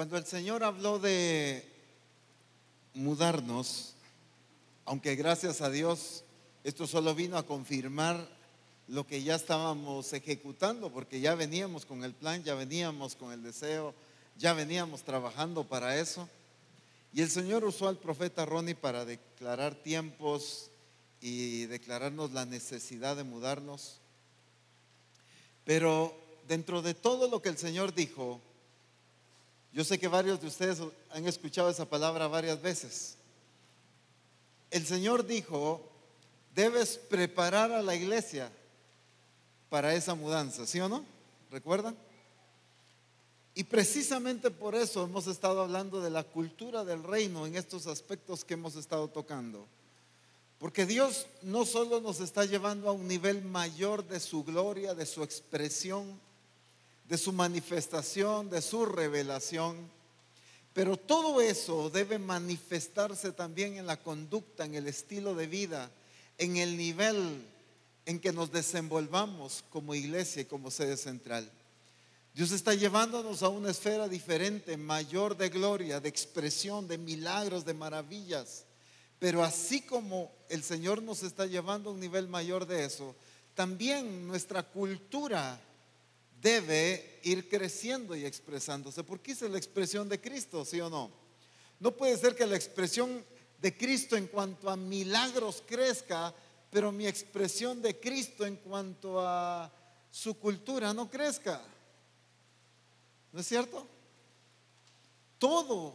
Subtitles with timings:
[0.00, 1.62] Cuando el Señor habló de
[2.94, 3.92] mudarnos,
[4.86, 6.24] aunque gracias a Dios
[6.64, 8.26] esto solo vino a confirmar
[8.88, 13.42] lo que ya estábamos ejecutando, porque ya veníamos con el plan, ya veníamos con el
[13.42, 13.92] deseo,
[14.38, 16.26] ya veníamos trabajando para eso.
[17.12, 20.70] Y el Señor usó al profeta Ronnie para declarar tiempos
[21.20, 23.98] y declararnos la necesidad de mudarnos.
[25.66, 28.40] Pero dentro de todo lo que el Señor dijo,
[29.72, 33.16] yo sé que varios de ustedes han escuchado esa palabra varias veces.
[34.70, 35.80] El Señor dijo,
[36.54, 38.50] debes preparar a la iglesia
[39.68, 41.04] para esa mudanza, ¿sí o no?
[41.50, 41.96] ¿Recuerdan?
[43.54, 48.44] Y precisamente por eso hemos estado hablando de la cultura del reino en estos aspectos
[48.44, 49.66] que hemos estado tocando.
[50.58, 55.06] Porque Dios no solo nos está llevando a un nivel mayor de su gloria, de
[55.06, 56.20] su expresión,
[57.10, 59.76] de su manifestación, de su revelación,
[60.72, 65.90] pero todo eso debe manifestarse también en la conducta, en el estilo de vida,
[66.38, 67.44] en el nivel
[68.06, 71.50] en que nos desenvolvamos como iglesia y como sede central.
[72.32, 77.74] Dios está llevándonos a una esfera diferente, mayor de gloria, de expresión, de milagros, de
[77.74, 78.66] maravillas.
[79.18, 83.16] Pero así como el Señor nos está llevando a un nivel mayor de eso,
[83.56, 85.60] también nuestra cultura
[86.40, 89.04] debe ir creciendo y expresándose.
[89.04, 91.10] Porque es la expresión de Cristo, ¿sí o no?
[91.78, 93.24] No puede ser que la expresión
[93.60, 96.34] de Cristo en cuanto a milagros crezca,
[96.70, 99.70] pero mi expresión de Cristo en cuanto a
[100.10, 101.62] su cultura no crezca.
[103.32, 103.86] ¿No es cierto?
[105.38, 105.94] Todo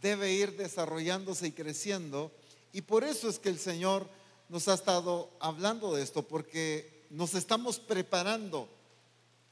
[0.00, 2.30] debe ir desarrollándose y creciendo
[2.72, 4.06] y por eso es que el Señor
[4.48, 8.68] nos ha estado hablando de esto, porque nos estamos preparando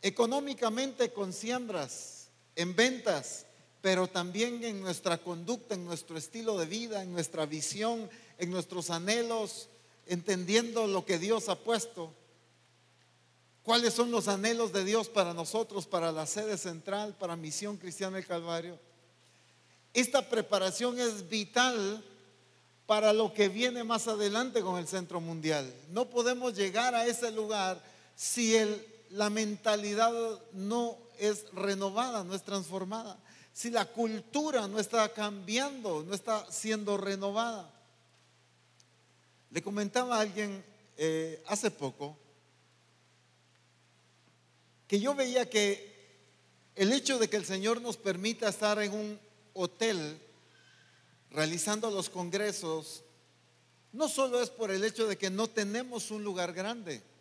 [0.02, 3.46] económicamente con siembras, en ventas,
[3.80, 8.90] pero también en nuestra conducta, en nuestro estilo de vida, en nuestra visión, en nuestros
[8.90, 9.68] anhelos,
[10.06, 12.12] entendiendo lo que Dios ha puesto.
[13.62, 18.16] ¿Cuáles son los anhelos de Dios para nosotros, para la sede central, para Misión Cristiana
[18.16, 18.78] del Calvario?
[19.94, 22.04] Esta preparación es vital
[22.86, 25.72] para lo que viene más adelante con el Centro Mundial.
[25.90, 27.82] No podemos llegar a ese lugar
[28.14, 28.54] si
[29.14, 30.12] la mentalidad
[30.52, 33.16] no es renovada, no es transformada,
[33.52, 37.72] si la cultura no está cambiando, no está siendo renovada.
[39.50, 40.64] Le comentaba a alguien
[40.96, 42.18] eh, hace poco
[44.88, 45.94] que yo veía que
[46.74, 49.20] el hecho de que el Señor nos permita estar en un
[49.52, 50.20] hotel
[51.30, 53.04] realizando los congresos,
[53.92, 57.13] no solo es por el hecho de que no tenemos un lugar grande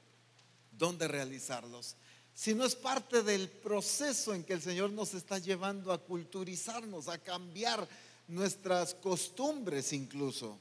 [0.78, 1.96] donde realizarlos,
[2.34, 7.18] sino es parte del proceso en que el Señor nos está llevando a culturizarnos, a
[7.18, 7.88] cambiar
[8.28, 10.60] nuestras costumbres incluso.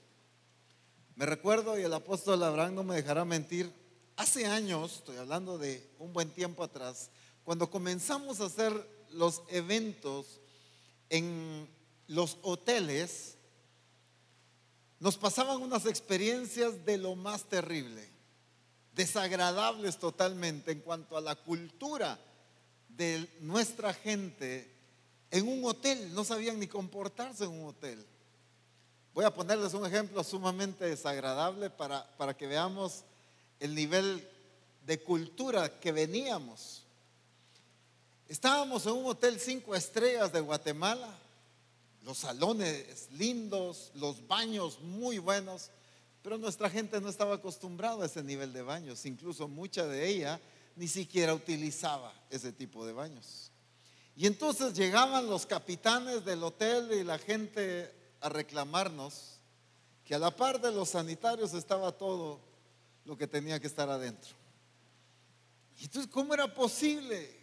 [1.14, 3.72] Me recuerdo, y el apóstol Abraham no me dejará mentir,
[4.16, 7.10] hace años, estoy hablando de un buen tiempo atrás,
[7.44, 8.72] cuando comenzamos a hacer
[9.10, 10.40] los eventos
[11.10, 11.68] en
[12.06, 13.36] los hoteles,
[15.00, 18.11] nos pasaban unas experiencias de lo más terrible,
[18.94, 22.19] desagradables totalmente en cuanto a la cultura
[22.88, 24.70] de nuestra gente
[25.30, 28.04] en un hotel, no sabían ni comportarse en un hotel.
[29.14, 33.04] Voy a ponerles un ejemplo sumamente desagradable para, para que veamos
[33.58, 34.28] el nivel
[34.84, 36.82] de cultura que veníamos.
[38.28, 41.19] Estábamos en un hotel cinco estrellas de Guatemala,
[42.03, 45.70] los salones lindos, los baños muy buenos,
[46.22, 50.41] pero nuestra gente no estaba acostumbrada a ese nivel de baños, incluso mucha de ella
[50.77, 53.50] ni siquiera utilizaba ese tipo de baños.
[54.15, 59.41] Y entonces llegaban los capitanes del hotel y la gente a reclamarnos
[60.05, 62.41] que a la par de los sanitarios estaba todo
[63.04, 64.34] lo que tenía que estar adentro.
[65.78, 67.37] Y entonces, ¿cómo era posible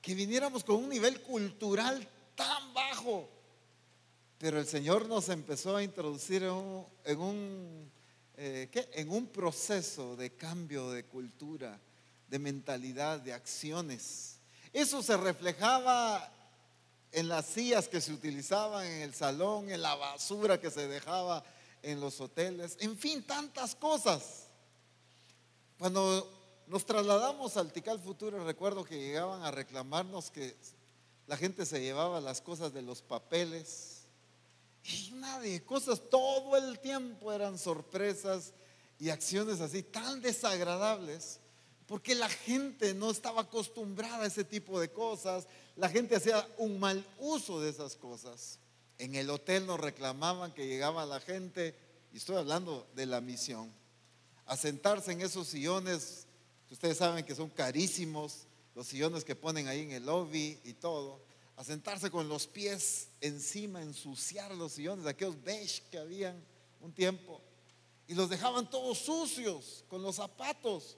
[0.00, 3.28] que viniéramos con un nivel cultural tan bajo?
[4.38, 7.90] Pero el Señor nos empezó a introducir en un,
[8.36, 11.80] eh, en un proceso de cambio de cultura,
[12.28, 14.36] de mentalidad, de acciones.
[14.72, 16.32] Eso se reflejaba
[17.10, 21.42] en las sillas que se utilizaban en el salón, en la basura que se dejaba
[21.82, 24.44] en los hoteles, en fin, tantas cosas.
[25.78, 30.54] Cuando nos trasladamos al Tical Futuro, recuerdo que llegaban a reclamarnos que
[31.26, 33.97] la gente se llevaba las cosas de los papeles
[34.88, 38.52] y nadie, cosas todo el tiempo eran sorpresas
[38.98, 41.40] y acciones así tan desagradables
[41.88, 46.78] porque la gente no estaba acostumbrada a ese tipo de cosas, la gente hacía un
[46.78, 48.58] mal uso de esas cosas.
[48.98, 51.74] En el hotel nos reclamaban que llegaba la gente,
[52.12, 53.72] y estoy hablando de la misión,
[54.44, 56.26] a sentarse en esos sillones,
[56.70, 61.22] ustedes saben que son carísimos, los sillones que ponen ahí en el lobby y todo,
[61.58, 66.40] a sentarse con los pies encima, ensuciar los sillones, aquellos beige que habían
[66.80, 67.40] un tiempo,
[68.06, 70.96] y los dejaban todos sucios con los zapatos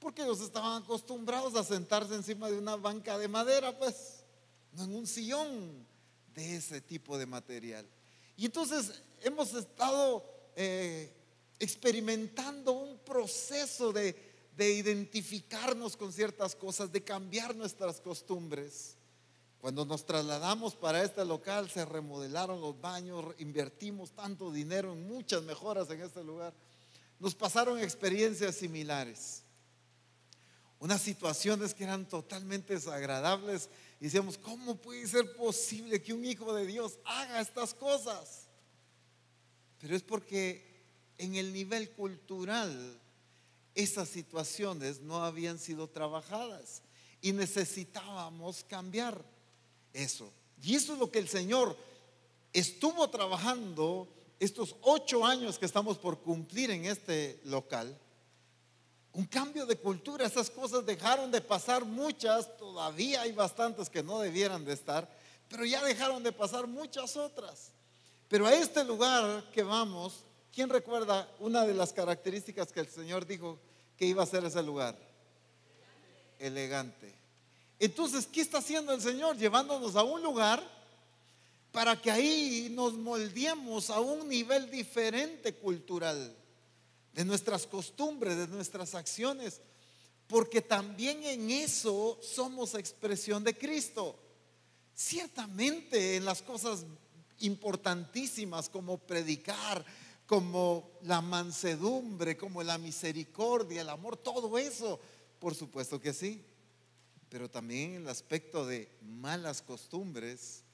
[0.00, 4.24] porque ellos estaban acostumbrados a sentarse encima de una banca de madera, pues,
[4.72, 5.86] no en un sillón
[6.34, 7.86] de ese tipo de material.
[8.36, 10.24] Y entonces hemos estado
[10.56, 11.12] eh,
[11.60, 14.16] experimentando un proceso de,
[14.56, 18.96] de identificarnos con ciertas cosas, de cambiar nuestras costumbres.
[19.60, 25.42] Cuando nos trasladamos para este local, se remodelaron los baños, invertimos tanto dinero en muchas
[25.42, 26.54] mejoras en este lugar.
[27.18, 29.42] Nos pasaron experiencias similares
[30.80, 33.68] unas situaciones que eran totalmente desagradables.
[34.00, 38.48] Y decíamos, ¿cómo puede ser posible que un hijo de Dios haga estas cosas?
[39.78, 40.66] Pero es porque
[41.18, 42.98] en el nivel cultural
[43.74, 46.82] esas situaciones no habían sido trabajadas
[47.20, 49.22] y necesitábamos cambiar
[49.92, 50.30] eso.
[50.62, 51.76] Y eso es lo que el Señor
[52.52, 54.08] estuvo trabajando
[54.38, 57.98] estos ocho años que estamos por cumplir en este local
[59.12, 60.26] un cambio de cultura.
[60.26, 65.08] Esas cosas dejaron de pasar muchas, todavía hay bastantes que no debieran de estar,
[65.48, 67.70] pero ya dejaron de pasar muchas otras.
[68.28, 73.26] Pero a este lugar que vamos, ¿quién recuerda una de las características que el Señor
[73.26, 73.58] dijo
[73.96, 74.96] que iba a ser ese lugar?
[76.38, 77.19] Elegante.
[77.80, 79.38] Entonces, ¿qué está haciendo el Señor?
[79.38, 80.62] Llevándonos a un lugar
[81.72, 86.36] para que ahí nos moldeemos a un nivel diferente cultural
[87.14, 89.62] de nuestras costumbres, de nuestras acciones,
[90.26, 94.14] porque también en eso somos expresión de Cristo.
[94.94, 96.84] Ciertamente en las cosas
[97.38, 99.82] importantísimas como predicar,
[100.26, 105.00] como la mansedumbre, como la misericordia, el amor, todo eso,
[105.38, 106.44] por supuesto que sí.
[107.30, 110.64] Pero también en el aspecto de malas costumbres,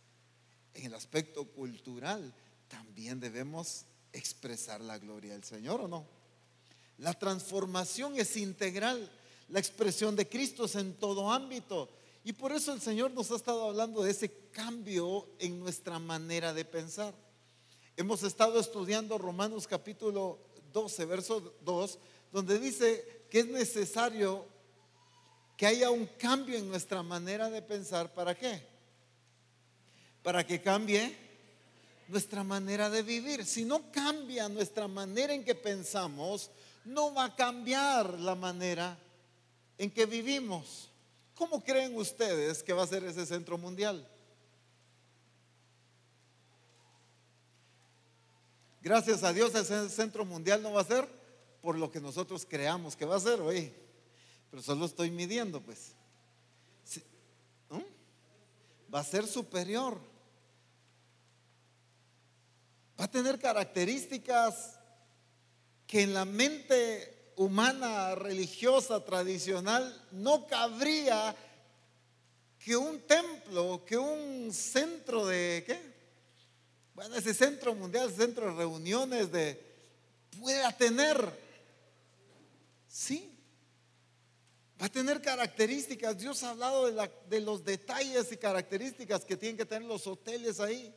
[0.72, 2.34] en el aspecto cultural,
[2.66, 6.06] también debemos expresar la gloria del Señor o no.
[6.98, 9.10] La transformación es integral.
[9.48, 11.90] La expresión de Cristo es en todo ámbito.
[12.24, 16.54] Y por eso el Señor nos ha estado hablando de ese cambio en nuestra manera
[16.54, 17.14] de pensar.
[17.98, 20.38] Hemos estado estudiando Romanos capítulo
[20.72, 21.98] 12, verso 2,
[22.32, 24.55] donde dice que es necesario
[25.56, 28.12] que haya un cambio en nuestra manera de pensar.
[28.12, 28.62] ¿Para qué?
[30.22, 31.16] Para que cambie
[32.08, 33.44] nuestra manera de vivir.
[33.44, 36.50] Si no cambia nuestra manera en que pensamos,
[36.84, 38.98] no va a cambiar la manera
[39.78, 40.90] en que vivimos.
[41.34, 44.06] ¿Cómo creen ustedes que va a ser ese centro mundial?
[48.82, 51.08] Gracias a Dios ese centro mundial no va a ser
[51.60, 53.74] por lo que nosotros creamos que va a ser hoy.
[54.56, 55.92] Pero solo estoy midiendo, pues.
[58.94, 60.00] Va a ser superior.
[62.98, 64.78] Va a tener características
[65.86, 71.36] que en la mente humana, religiosa, tradicional, no cabría
[72.58, 75.78] que un templo, que un centro de, ¿qué?
[76.94, 79.62] Bueno, ese centro mundial, centro de reuniones, de,
[80.40, 81.44] pueda tener.
[82.88, 83.35] Sí,
[84.80, 86.18] va a tener características.
[86.18, 86.90] Dios ha hablado
[87.28, 90.94] de, los detalles y características que tienen que tener los hoteles ahí.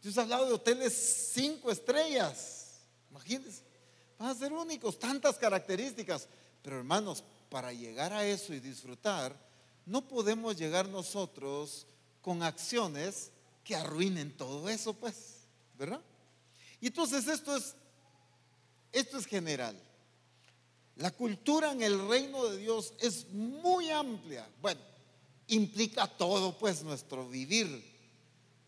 [0.00, 2.80] Dios ha hablado de hoteles cinco estrellas.
[3.10, 3.62] Imagínense.
[4.18, 6.28] Van a ser únicos, tantas características.
[6.62, 9.36] Pero hermanos, para llegar a eso y disfrutar,
[9.84, 11.86] no podemos llegar nosotros
[12.20, 13.30] con acciones
[13.64, 15.46] que arruinen todo eso, pues,
[15.78, 16.00] ¿verdad?
[16.80, 17.74] Y entonces esto es,
[18.92, 19.76] esto es general.
[20.96, 24.48] La cultura en el reino de Dios es muy amplia.
[24.60, 24.80] Bueno,
[25.48, 27.92] implica todo, pues, nuestro vivir.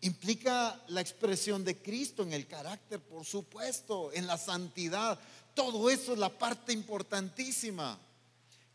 [0.01, 5.19] Implica la expresión de Cristo en el carácter, por supuesto, en la santidad,
[5.55, 7.97] todo eso es la parte importantísima.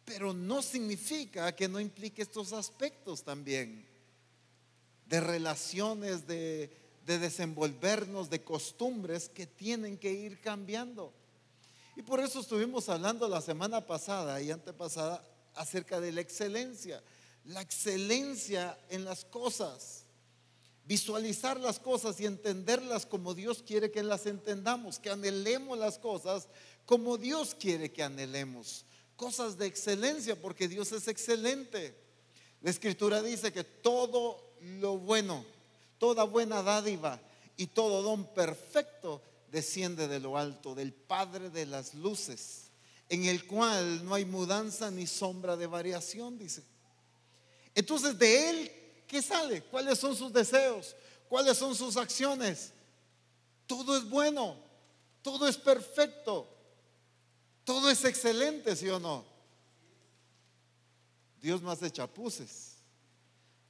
[0.04, 3.86] Pero no significa que no implique estos aspectos también.
[5.06, 6.70] De relaciones, de,
[7.04, 11.12] de desenvolvernos, de costumbres que tienen que ir cambiando.
[11.96, 15.22] Y por eso estuvimos hablando la semana pasada y antepasada
[15.54, 17.02] acerca de la excelencia.
[17.44, 20.04] La excelencia en las cosas
[20.90, 26.48] visualizar las cosas y entenderlas como Dios quiere que las entendamos, que anhelemos las cosas
[26.84, 31.94] como Dios quiere que anhelemos, cosas de excelencia, porque Dios es excelente.
[32.60, 34.42] La escritura dice que todo
[34.80, 35.44] lo bueno,
[35.98, 37.20] toda buena dádiva
[37.56, 42.70] y todo don perfecto desciende de lo alto, del Padre de las luces,
[43.08, 46.62] en el cual no hay mudanza ni sombra de variación, dice.
[47.74, 48.72] Entonces, de Él,
[49.06, 49.62] ¿qué sale?
[49.62, 50.94] ¿Cuáles son sus deseos?
[51.28, 52.72] ¿Cuáles son sus acciones?
[53.66, 54.56] Todo es bueno,
[55.22, 56.48] todo es perfecto,
[57.64, 59.24] todo es excelente, ¿sí o no?
[61.40, 62.76] Dios no hace chapuces,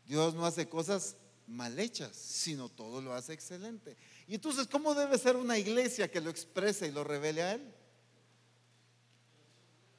[0.07, 3.97] Dios no hace cosas mal hechas, sino todo lo hace excelente.
[4.31, 7.75] Y entonces, ¿cómo debe ser una iglesia que lo exprese y lo revele a Él?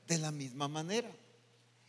[0.08, 1.14] De la misma manera.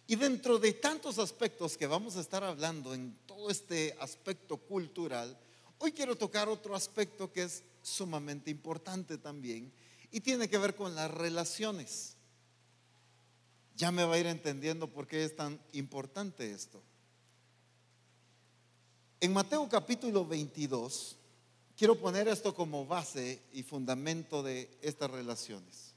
[0.08, 5.38] Y dentro de tantos aspectos que vamos a estar hablando en todo este aspecto cultural,
[5.78, 9.72] hoy quiero tocar otro aspecto que es sumamente importante también
[10.10, 12.16] y tiene que ver con las relaciones.
[13.76, 16.82] Ya me va a ir entendiendo por qué es tan importante esto.
[19.20, 21.18] En Mateo capítulo 22,
[21.82, 25.92] quiero poner esto como base y fundamento de estas relaciones.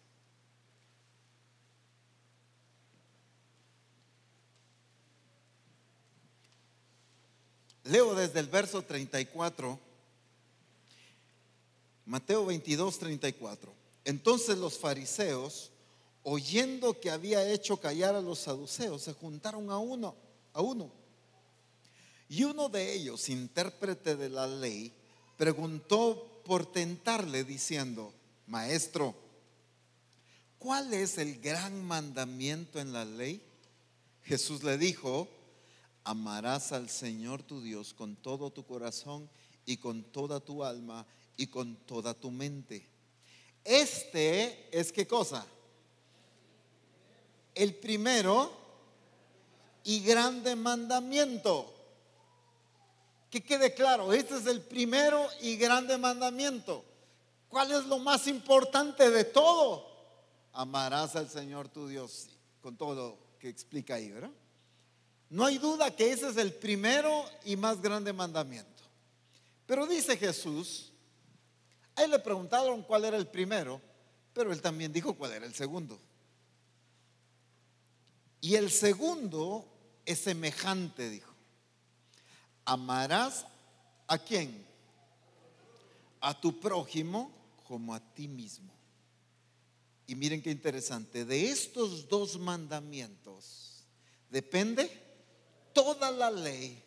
[7.83, 9.79] Leo desde el verso 34,
[12.07, 13.71] Mateo 22, 34.
[14.05, 15.69] Entonces los fariseos,
[16.23, 20.15] oyendo que había hecho callar a los saduceos, se juntaron a uno,
[20.51, 20.89] a uno
[22.27, 24.91] y uno de ellos, intérprete de la ley,
[25.37, 28.13] preguntó por tentarle diciendo,
[28.47, 29.15] Maestro,
[30.59, 33.41] ¿cuál es el gran mandamiento en la ley?
[34.23, 35.27] Jesús le dijo,
[36.03, 39.29] amarás al Señor tu Dios con todo tu corazón
[39.65, 41.05] y con toda tu alma
[41.37, 42.87] y con toda tu mente.
[43.63, 45.45] Este es qué cosa?
[47.53, 48.51] El primero
[49.83, 51.74] y grande mandamiento.
[53.35, 56.85] Que quede claro, este es el primero y grande mandamiento.
[57.49, 59.85] ¿Cuál es lo más importante de todo?
[60.53, 62.29] Amarás al Señor tu Dios,
[62.61, 64.31] con todo lo que explica ahí, ¿verdad?
[65.29, 68.83] No hay duda que ese es el primero y más grande mandamiento.
[69.65, 70.93] Pero dice Jesús,
[71.97, 73.81] a él le preguntaron cuál era el primero,
[74.31, 75.99] pero él también dijo cuál era el segundo.
[78.39, 79.67] Y el segundo
[80.05, 81.34] es semejante, dijo
[82.65, 83.45] amarás
[84.07, 84.65] a quién?
[86.19, 87.31] A tu prójimo
[87.67, 88.73] como a ti mismo.
[90.07, 93.85] Y miren qué interesante, de estos dos mandamientos
[94.29, 94.89] depende
[95.73, 96.83] toda la ley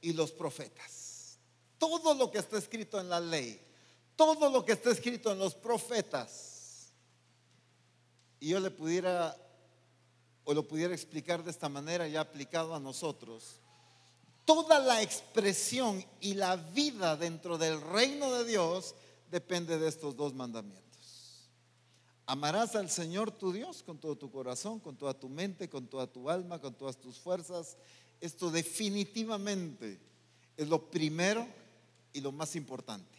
[0.00, 1.38] y los profetas.
[1.78, 3.60] Todo lo que está escrito en la ley,
[4.16, 6.92] todo lo que está escrito en los profetas.
[8.40, 9.36] Y yo le pudiera
[10.44, 13.60] o lo pudiera explicar de esta manera ya aplicado a nosotros
[14.46, 18.94] toda la expresión y la vida dentro del reino de Dios
[19.30, 20.86] depende de estos dos mandamientos.
[22.24, 26.06] Amarás al Señor tu Dios con todo tu corazón, con toda tu mente, con toda
[26.06, 27.76] tu alma, con todas tus fuerzas.
[28.20, 30.00] Esto definitivamente
[30.56, 31.46] es lo primero
[32.12, 33.18] y lo más importante.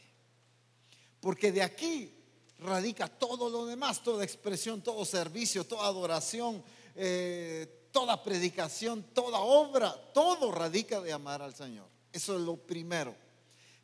[1.20, 2.14] Porque de aquí
[2.60, 6.64] radica todo lo demás, toda expresión, todo servicio, toda adoración,
[6.96, 11.90] eh, toda predicación, toda obra, todo radica de amar al Señor.
[12.14, 13.16] Eso es lo primero.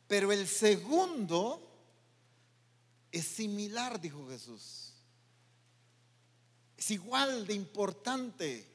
[0.06, 1.60] Pero el segundo
[3.10, 4.92] es similar, dijo Jesús.
[6.76, 8.72] Es igual de importante.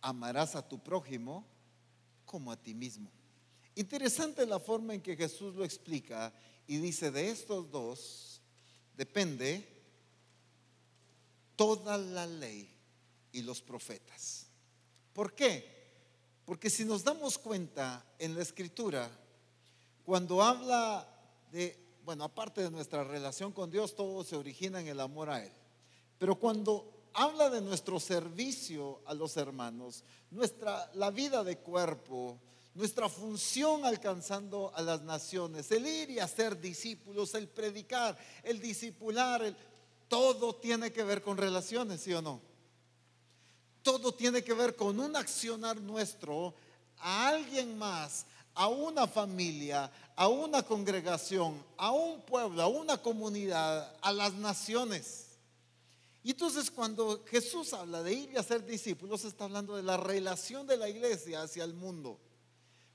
[0.00, 1.44] Amarás a tu prójimo
[2.24, 3.10] como a ti mismo.
[3.74, 6.32] Interesante la forma en que Jesús lo explica
[6.68, 8.40] y dice, de estos dos
[8.96, 9.66] depende
[11.56, 12.69] toda la ley
[13.32, 14.46] y los profetas.
[15.12, 15.80] ¿Por qué?
[16.44, 19.10] Porque si nos damos cuenta en la escritura,
[20.04, 21.06] cuando habla
[21.52, 25.44] de, bueno, aparte de nuestra relación con Dios, todo se origina en el amor a
[25.44, 25.52] Él.
[26.18, 32.40] Pero cuando habla de nuestro servicio a los hermanos, nuestra, la vida de cuerpo,
[32.74, 39.42] nuestra función alcanzando a las naciones, el ir y hacer discípulos, el predicar, el discipular,
[39.42, 39.56] el,
[40.08, 42.49] todo tiene que ver con relaciones, ¿sí o no?
[43.82, 46.54] Todo tiene que ver con un accionar nuestro
[46.98, 53.96] a alguien más, a una familia, a una congregación, a un pueblo, a una comunidad,
[54.00, 55.26] a las naciones.
[56.22, 60.66] Y entonces cuando Jesús habla de ir y hacer discípulos, está hablando de la relación
[60.66, 62.18] de la iglesia hacia el mundo.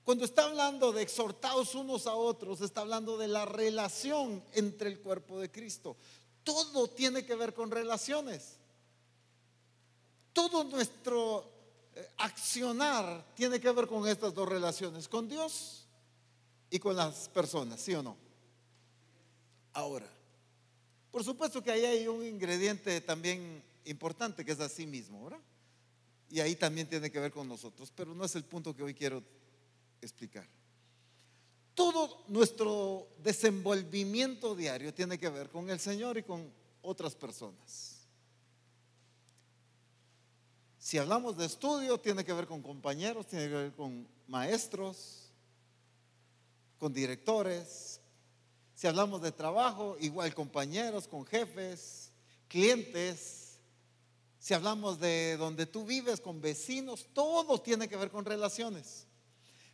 [0.04, 5.00] Cuando está hablando de exhortados unos a otros, está hablando de la relación entre el
[5.00, 5.98] cuerpo de Cristo.
[6.44, 8.58] Todo tiene que ver con relaciones.
[10.36, 11.50] Todo nuestro
[11.96, 15.88] eh, accionar tiene que ver con estas dos relaciones, con Dios
[16.70, 18.18] y con las personas, ¿sí o no?
[19.72, 20.08] Ahora,
[21.10, 25.40] por supuesto que ahí hay un ingrediente también importante que es así mismo, ¿verdad?
[26.30, 28.94] Y ahí también tiene que ver con nosotros, pero no es el punto que hoy
[28.94, 29.24] quiero
[30.02, 30.46] explicar.
[31.74, 36.52] Todo nuestro desenvolvimiento diario tiene que ver con el Señor y con
[36.82, 37.95] otras personas.
[40.86, 45.32] Si hablamos de estudio, tiene que ver con compañeros, tiene que ver con maestros,
[46.78, 48.00] con directores.
[48.76, 52.12] Si hablamos de trabajo, igual compañeros, con jefes,
[52.48, 53.58] clientes.
[54.38, 59.08] Si hablamos de donde tú vives, con vecinos, todo tiene que ver con relaciones.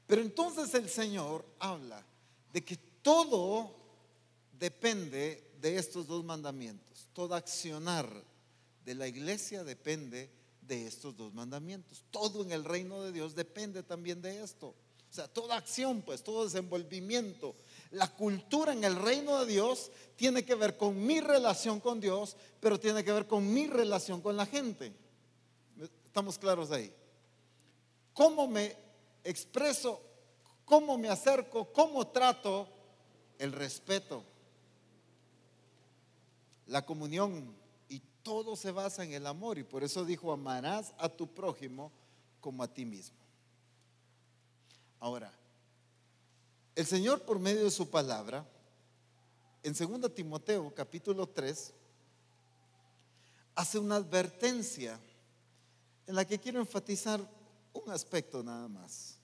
[0.07, 2.05] Pero entonces el Señor habla
[2.53, 3.75] de que todo
[4.53, 7.09] depende de estos dos mandamientos.
[7.11, 8.09] Todo accionar
[8.85, 10.39] de la iglesia depende
[10.71, 12.05] de estos dos mandamientos.
[12.11, 14.67] Todo en el reino de Dios depende también de esto.
[14.67, 17.55] O sea, toda acción, pues, todo desenvolvimiento.
[17.91, 22.37] La cultura en el reino de Dios tiene que ver con mi relación con Dios,
[22.61, 24.93] pero tiene que ver con mi relación con la gente.
[26.05, 26.93] ¿Estamos claros ahí?
[28.13, 28.73] ¿Cómo me
[29.25, 30.01] expreso?
[30.63, 31.65] ¿Cómo me acerco?
[31.73, 32.69] ¿Cómo trato?
[33.37, 34.23] El respeto
[36.71, 37.53] la comunión
[38.23, 41.91] todo se basa en el amor y por eso dijo amarás a tu prójimo
[42.39, 43.17] como a ti mismo.
[44.99, 45.31] Ahora,
[46.75, 48.45] el Señor por medio de su palabra,
[49.63, 51.73] en 2 Timoteo capítulo 3,
[53.55, 54.99] hace una advertencia
[56.07, 57.19] en la que quiero enfatizar
[57.73, 59.20] un aspecto nada más.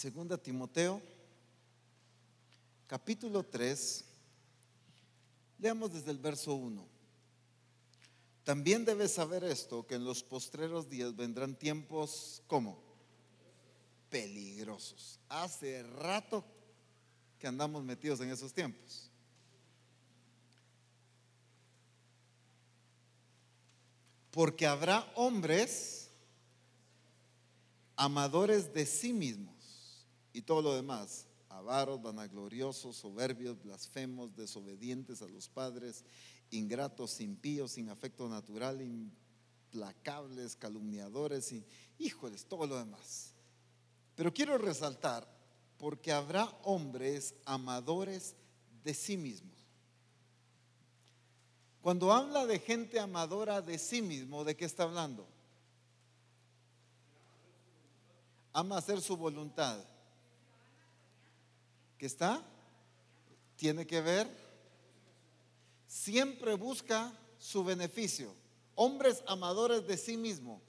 [0.00, 0.98] Segunda Timoteo,
[2.86, 4.02] capítulo 3,
[5.58, 6.88] leamos desde el verso 1.
[8.42, 12.82] También debes saber esto, que en los postreros días vendrán tiempos como
[14.08, 15.20] peligrosos.
[15.28, 16.46] Hace rato
[17.38, 19.10] que andamos metidos en esos tiempos.
[24.30, 26.08] Porque habrá hombres
[27.96, 29.59] amadores de sí mismos
[30.32, 36.04] y todo lo demás, avaros, vanagloriosos, soberbios, blasfemos, desobedientes a los padres,
[36.50, 41.64] ingratos, impíos, sin afecto natural, implacables, calumniadores y
[41.98, 43.32] híjoles, todo lo demás.
[44.14, 45.26] Pero quiero resaltar,
[45.78, 48.36] porque habrá hombres amadores
[48.84, 49.58] de sí mismos.
[51.80, 55.26] Cuando habla de gente amadora de sí mismo, ¿de qué está hablando?
[58.52, 59.82] Ama hacer su voluntad
[62.00, 62.42] que está,
[63.56, 64.26] tiene que ver,
[65.86, 68.34] siempre busca su beneficio.
[68.74, 70.62] Hombres amadores de sí mismo,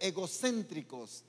[0.00, 1.22] egocéntricos.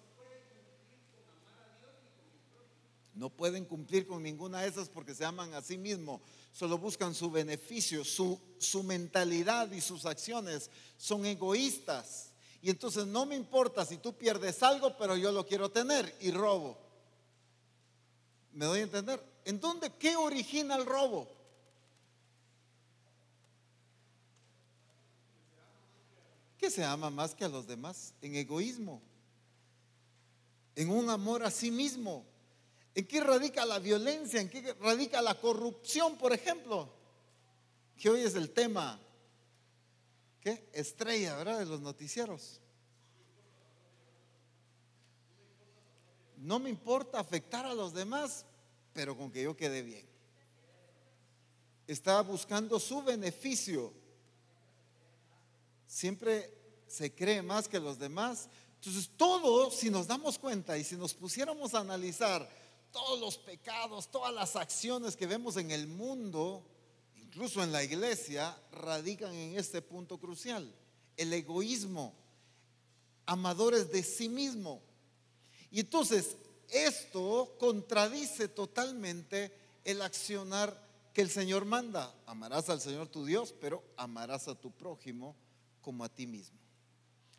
[3.13, 7.13] No pueden cumplir con ninguna de esas porque se aman a sí mismos, solo buscan
[7.13, 12.31] su beneficio, su, su mentalidad y sus acciones son egoístas.
[12.63, 16.31] Y entonces no me importa si tú pierdes algo, pero yo lo quiero tener y
[16.31, 16.84] robo.
[18.55, 19.21] ¿Me doy a entender?
[19.43, 19.91] ¿En dónde?
[19.99, 21.27] ¿Qué origina el robo?
[26.57, 29.01] Que se ama más que a los demás, en egoísmo,
[30.73, 32.25] en un amor a sí mismo.
[32.95, 34.39] ¿En qué radica la violencia?
[34.39, 36.89] ¿En qué radica la corrupción, por ejemplo?
[37.97, 38.97] Que hoy es el tema,
[40.39, 40.69] ¿qué?
[40.71, 41.59] Estrella, ¿verdad?
[41.59, 42.61] De los noticieros.
[46.37, 48.45] No me importa afectar a los demás,
[48.93, 50.07] pero con que yo quede bien.
[51.87, 53.93] Está buscando su beneficio.
[55.87, 56.51] Siempre
[56.87, 58.49] se cree más que los demás.
[58.75, 62.47] Entonces, todo, si nos damos cuenta y si nos pusiéramos a analizar
[62.91, 66.65] todos los pecados, todas las acciones que vemos en el mundo,
[67.15, 70.73] incluso en la iglesia, radican en este punto crucial.
[71.17, 72.13] El egoísmo,
[73.25, 74.81] amadores de sí mismo.
[75.75, 76.37] Y entonces,
[76.69, 79.51] esto contradice totalmente
[79.83, 80.73] el accionar
[81.13, 82.15] que el Señor manda.
[82.25, 85.35] Amarás al Señor tu Dios, pero amarás a tu prójimo
[85.81, 86.57] como a ti mismo.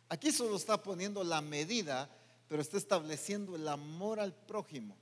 [0.07, 2.11] Aquí solo está poniendo la medida,
[2.47, 4.95] pero está estableciendo el amor al prójimo.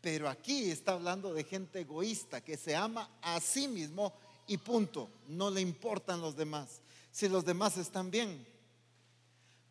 [0.00, 4.12] Pero aquí está hablando de gente egoísta que se ama a sí mismo
[4.48, 5.08] y punto.
[5.28, 6.80] No le importan los demás.
[7.12, 8.44] Si los demás están bien,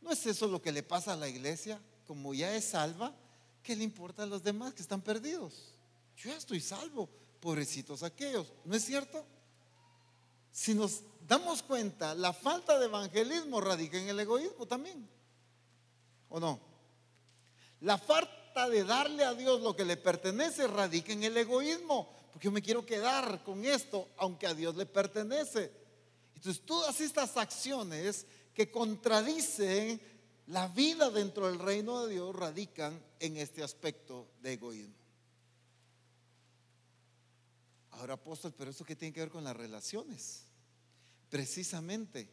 [0.02, 1.82] ¿No es eso lo que le pasa a la iglesia?
[2.06, 3.16] Como ya es salva,
[3.64, 5.78] ¿qué le importa a los demás que están perdidos?
[6.18, 7.08] yo ya estoy salvo,
[7.40, 9.24] pobrecitos aquellos, ¿no es cierto?
[10.52, 15.08] Si nos damos cuenta, la falta de evangelismo radica en el egoísmo también,
[16.30, 16.60] ¿o no?
[17.82, 22.46] La falta de darle a Dios lo que le pertenece radica en el egoísmo, porque
[22.46, 25.72] yo me quiero quedar con esto, aunque a Dios le pertenece.
[26.34, 28.26] Entonces, todas estas acciones
[28.58, 30.02] que contradicen
[30.48, 34.96] la vida dentro del reino de Dios radican en este aspecto de egoísmo.
[37.92, 40.48] Ahora, apóstol, pero eso qué tiene que ver con las relaciones?
[41.30, 42.32] Precisamente,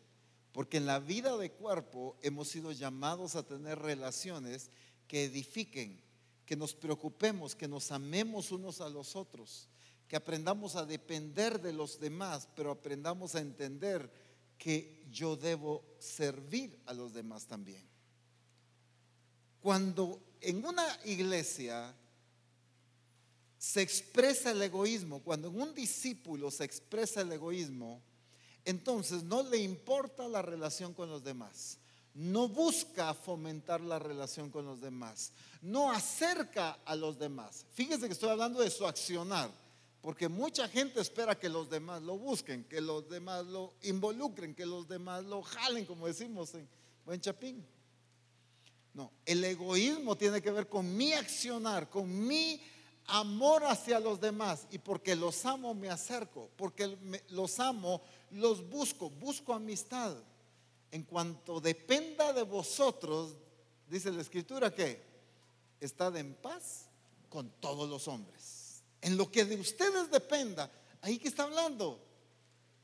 [0.53, 4.71] porque en la vida de cuerpo hemos sido llamados a tener relaciones
[5.07, 6.01] que edifiquen,
[6.47, 9.69] que nos preocupemos, que nos amemos unos a los otros,
[10.09, 14.24] que aprendamos a depender de los demás, pero aprendamos a entender
[14.59, 17.83] que yo debo servir a los demás también.
[19.61, 21.95] Cuando en una iglesia
[23.57, 28.03] se expresa el egoísmo, cuando en un discípulo se expresa el egoísmo,
[28.64, 31.79] entonces no le importa la relación con los demás,
[32.12, 37.64] no busca fomentar la relación con los demás, no acerca a los demás.
[37.73, 39.51] Fíjense que estoy hablando de su accionar,
[40.05, 44.67] porque mucha gente espera que los demás lo busquen, que los demás lo involucren, que
[44.67, 46.69] los demás lo jalen, como decimos en
[47.07, 47.67] Buen Chapín.
[48.93, 52.61] No, el egoísmo tiene que ver con mi accionar, con mi
[53.07, 56.99] amor hacia los demás y porque los amo me acerco, porque
[57.31, 60.14] los amo los busco, busco amistad.
[60.90, 63.37] En cuanto dependa de vosotros,
[63.88, 65.03] dice la escritura que
[65.81, 66.90] estad en paz
[67.31, 68.63] con todos los hombres.
[69.05, 72.05] En lo que de ustedes dependa, ahí que está hablando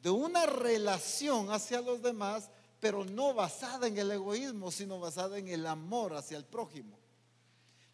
[0.00, 5.48] de una relación hacia los demás, pero no basada en el egoísmo, sino basada en
[5.48, 6.96] el amor hacia el prójimo.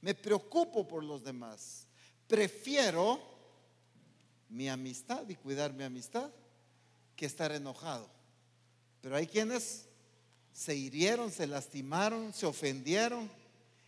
[0.01, 1.87] Me preocupo por los demás
[2.27, 3.21] prefiero
[4.49, 6.31] mi amistad y cuidar mi amistad
[7.15, 8.09] que estar enojado.
[9.01, 9.87] Pero hay quienes
[10.53, 13.31] se hirieron, se lastimaron, se ofendieron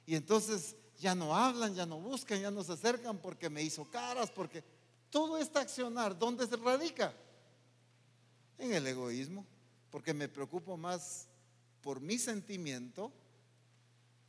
[0.07, 3.84] y entonces ya no hablan, ya no buscan, ya no se acercan porque me hizo
[3.90, 4.62] caras, porque
[5.11, 7.14] todo este accionar, ¿dónde se radica?
[8.58, 9.46] En el egoísmo,
[9.90, 11.28] porque me preocupo más
[11.80, 13.12] por mi sentimiento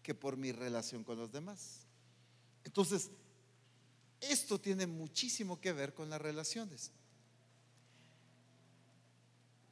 [0.03, 1.88] que por mi relación con los demás.
[2.63, 3.10] Entonces,
[4.21, 6.91] esto tiene muchísimo que ver con las relaciones.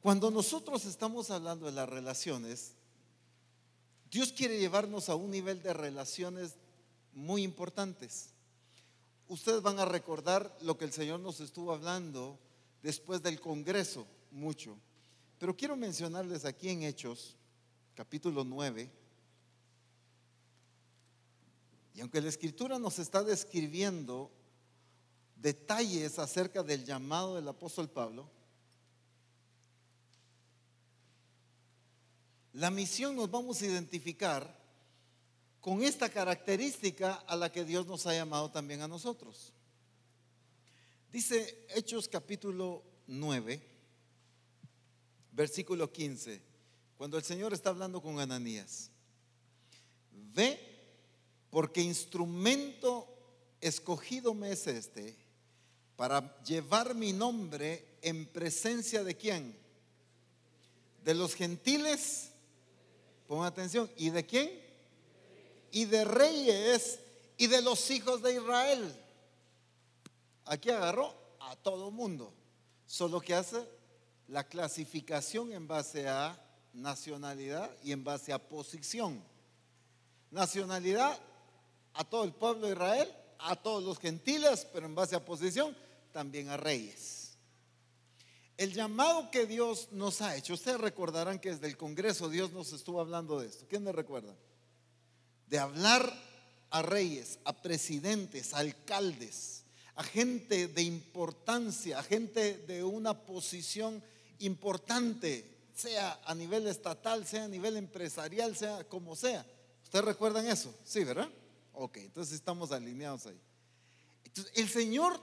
[0.00, 2.72] Cuando nosotros estamos hablando de las relaciones,
[4.10, 6.56] Dios quiere llevarnos a un nivel de relaciones
[7.18, 8.30] muy importantes.
[9.26, 12.38] Ustedes van a recordar lo que el Señor nos estuvo hablando
[12.80, 14.78] después del Congreso, mucho.
[15.38, 17.36] Pero quiero mencionarles aquí en Hechos,
[17.94, 18.90] capítulo 9,
[21.94, 24.30] y aunque la escritura nos está describiendo
[25.34, 28.30] detalles acerca del llamado del apóstol Pablo,
[32.52, 34.57] la misión nos vamos a identificar
[35.68, 39.52] con esta característica a la que Dios nos ha llamado también a nosotros.
[41.12, 43.60] Dice Hechos capítulo 9,
[45.30, 46.40] versículo 15,
[46.96, 48.90] cuando el Señor está hablando con Ananías,
[50.10, 50.58] ve
[51.50, 53.06] porque instrumento
[53.60, 55.18] escogido me es este
[55.96, 59.54] para llevar mi nombre en presencia de quién?
[61.04, 62.30] De los gentiles,
[63.26, 64.67] pongan atención, ¿y de quién?
[65.70, 67.00] Y de reyes
[67.36, 68.94] y de los hijos de Israel.
[70.44, 72.32] Aquí agarró a todo mundo,
[72.86, 73.68] solo que hace
[74.28, 76.38] la clasificación en base a
[76.72, 79.22] nacionalidad y en base a posición.
[80.30, 81.18] Nacionalidad
[81.94, 85.76] a todo el pueblo de Israel, a todos los gentiles, pero en base a posición
[86.12, 87.36] también a reyes.
[88.56, 92.72] El llamado que Dios nos ha hecho, ustedes recordarán que desde el Congreso Dios nos
[92.72, 93.66] estuvo hablando de esto.
[93.68, 94.34] ¿Quién me recuerda?
[95.48, 96.12] De hablar
[96.70, 104.02] a reyes, a presidentes, a alcaldes, a gente de importancia, a gente de una posición
[104.40, 109.46] importante, sea a nivel estatal, sea a nivel empresarial, sea como sea.
[109.84, 110.74] ¿Ustedes recuerdan eso?
[110.84, 111.28] Sí, ¿verdad?
[111.72, 113.40] Ok, entonces estamos alineados ahí.
[114.24, 115.18] Entonces, el Señor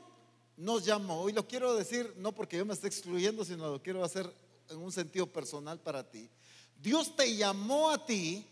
[0.58, 4.04] nos llamó, y lo quiero decir no porque yo me esté excluyendo, sino lo quiero
[4.04, 4.32] hacer
[4.70, 6.30] en un sentido personal para ti.
[6.82, 8.48] Dios te llamó a ti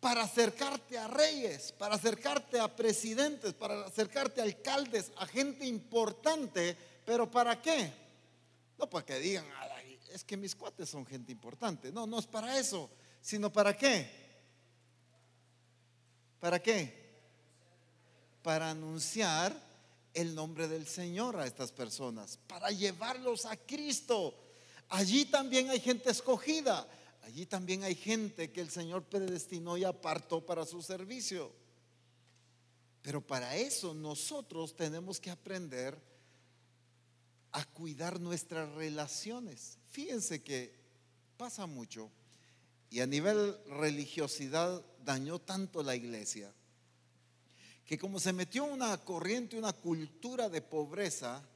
[0.00, 6.76] para acercarte a reyes, para acercarte a presidentes, para acercarte a alcaldes, a gente importante,
[7.04, 7.92] pero ¿para qué?
[8.78, 9.46] No para que digan,
[10.12, 11.92] es que mis cuates son gente importante.
[11.92, 12.88] No, no es para eso,
[13.20, 14.08] sino para qué.
[16.40, 16.94] ¿Para qué?
[18.42, 19.54] Para anunciar
[20.14, 24.34] el nombre del Señor a estas personas, para llevarlos a Cristo.
[24.88, 26.86] Allí también hay gente escogida,
[27.28, 31.52] allí también hay gente que el Señor predestinó y apartó para su servicio.
[33.02, 36.00] Pero para eso nosotros tenemos que aprender
[37.52, 39.76] a cuidar nuestras relaciones.
[39.90, 40.74] Fíjense que
[41.36, 42.10] pasa mucho
[42.88, 46.50] y a nivel religiosidad dañó tanto la iglesia
[47.84, 51.46] que como se metió una corriente, una cultura de pobreza,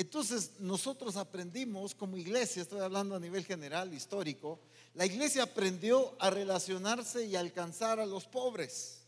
[0.00, 4.58] entonces nosotros aprendimos como iglesia, estoy hablando a nivel general, histórico,
[4.94, 9.02] la iglesia aprendió a relacionarse y alcanzar a los pobres.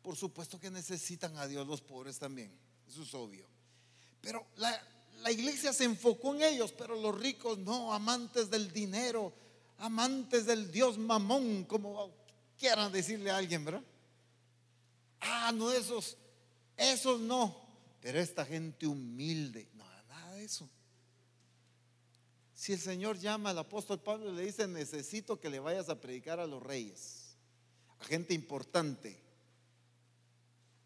[0.00, 2.56] Por supuesto que necesitan a Dios los pobres también,
[2.88, 3.48] eso es obvio.
[4.20, 4.80] Pero la,
[5.32, 9.32] iglesia se enfocó en ellos, pero los ricos no, amantes del dinero,
[9.78, 12.12] amantes del Dios mamón, como
[12.56, 13.82] quieran decirle a alguien, ¿verdad?
[15.20, 16.16] Ah, no, esos,
[16.76, 17.56] esos no,
[18.00, 19.68] pero esta gente humilde,
[20.42, 20.68] eso.
[22.54, 26.00] Si el Señor llama al apóstol Pablo y le dice, necesito que le vayas a
[26.00, 27.36] predicar a los reyes,
[27.98, 29.20] a gente importante.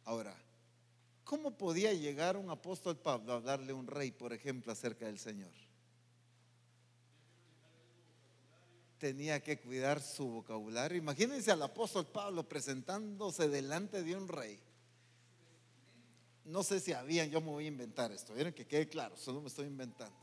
[0.05, 0.37] Ahora,
[1.25, 5.19] ¿cómo podía llegar un apóstol Pablo a hablarle a un rey, por ejemplo, acerca del
[5.19, 5.53] Señor?
[8.99, 10.99] tenía que cuidar su vocabulario.
[10.99, 14.59] Imagínense al apóstol Pablo presentándose delante de un rey.
[16.47, 19.41] No sé si habían, yo me voy a inventar esto, vieron que quede claro, solo
[19.41, 20.17] me estoy inventando.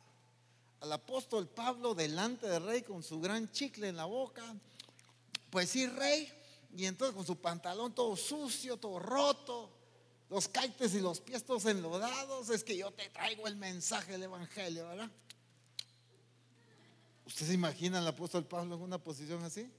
[0.79, 4.43] Al apóstol Pablo delante del rey con su gran chicle en la boca,
[5.49, 6.31] pues sí, rey,
[6.75, 9.69] y entonces con su pantalón todo sucio, todo roto,
[10.29, 14.23] los caites y los pies todos enlodados, es que yo te traigo el mensaje del
[14.23, 15.11] evangelio, ¿verdad?
[17.25, 19.69] ¿Usted se imagina al apóstol Pablo en una posición así?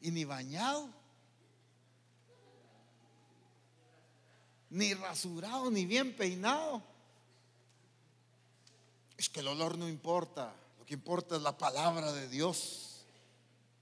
[0.00, 0.90] Y ni bañado,
[4.74, 6.82] ni rasurado, ni bien peinado.
[9.16, 13.04] Es que el olor no importa, lo que importa es la palabra de Dios.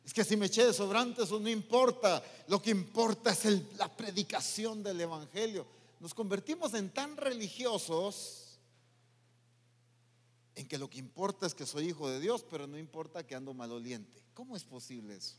[0.04, 2.22] Es que si me eché de sobrante, eso no importa.
[2.48, 3.44] Lo que importa es
[3.76, 5.66] la predicación del Evangelio.
[5.98, 8.58] Nos convertimos en tan religiosos
[10.54, 13.34] en que lo que importa es que soy hijo de Dios, pero no importa que
[13.34, 14.20] ando maloliente.
[14.34, 15.36] ¿Cómo es posible eso?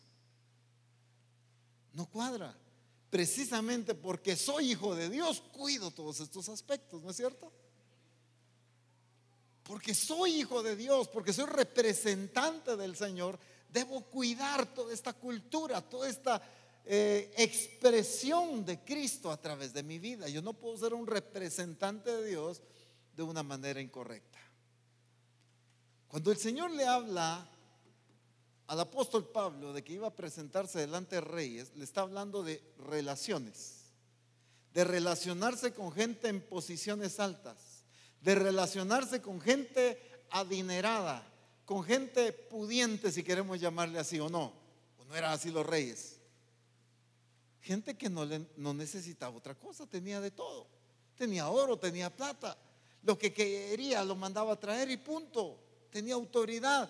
[1.94, 2.58] No cuadra.
[3.14, 7.54] Precisamente porque soy hijo de Dios, cuido todos estos aspectos, ¿no es cierto?
[9.62, 13.38] Porque soy hijo de Dios, porque soy representante del Señor,
[13.70, 16.42] debo cuidar toda esta cultura, toda esta
[16.86, 20.28] eh, expresión de Cristo a través de mi vida.
[20.28, 22.64] Yo no puedo ser un representante de Dios
[23.16, 24.40] de una manera incorrecta.
[26.08, 27.48] Cuando el Señor le habla
[28.68, 32.62] al apóstol Pablo de que iba a presentarse delante de reyes, le está hablando de
[32.78, 33.92] relaciones,
[34.74, 37.84] de relacionarse con gente en posiciones altas,
[38.22, 40.00] de relacionarse con gente
[40.30, 41.26] adinerada,
[41.66, 44.54] con gente pudiente, si queremos llamarle así o no,
[44.98, 46.20] o no eran así los reyes.
[47.62, 48.26] Gente que no,
[48.58, 50.68] no necesitaba otra cosa, tenía de todo.
[51.16, 52.58] Tenía oro, tenía plata.
[53.04, 56.90] Lo que quería lo mandaba a traer y punto tenía autoridad.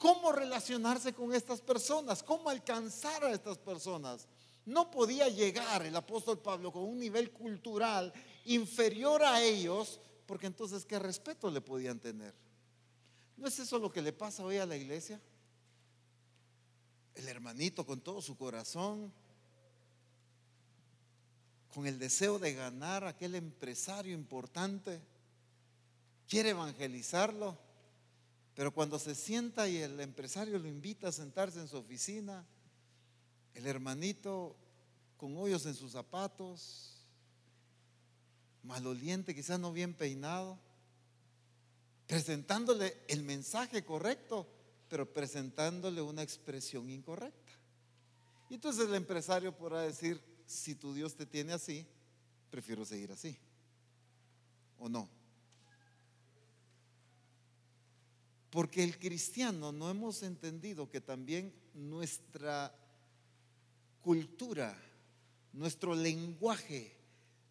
[0.00, 2.22] ¿Cómo relacionarse con estas personas?
[2.22, 4.26] ¿Cómo alcanzar a estas personas?
[4.64, 8.10] No podía llegar el apóstol Pablo con un nivel cultural
[8.46, 12.32] inferior a ellos, porque entonces qué respeto le podían tener.
[13.36, 15.20] ¿No es eso lo que le pasa hoy a la iglesia?
[17.14, 19.12] El hermanito con todo su corazón,
[21.74, 24.98] con el deseo de ganar a aquel empresario importante,
[26.26, 27.68] quiere evangelizarlo
[28.54, 32.44] pero cuando se sienta y el empresario lo invita a sentarse en su oficina,
[33.54, 34.56] el hermanito
[35.16, 37.06] con hoyos en sus zapatos,
[38.62, 40.58] maloliente, quizás no bien peinado,
[42.06, 44.46] presentándole el mensaje correcto,
[44.88, 47.52] pero presentándole una expresión incorrecta.
[48.48, 51.86] Y entonces el empresario podrá decir, si tu Dios te tiene así,
[52.50, 53.38] prefiero seguir así.
[54.78, 55.08] ¿O no?
[58.50, 62.74] Porque el cristiano no hemos entendido que también nuestra
[64.00, 64.76] cultura,
[65.52, 66.96] nuestro lenguaje,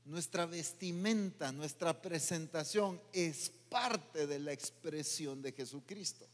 [0.04, 6.28] nuestra vestimenta, nuestra presentación es parte de la expresión de Jesucristo.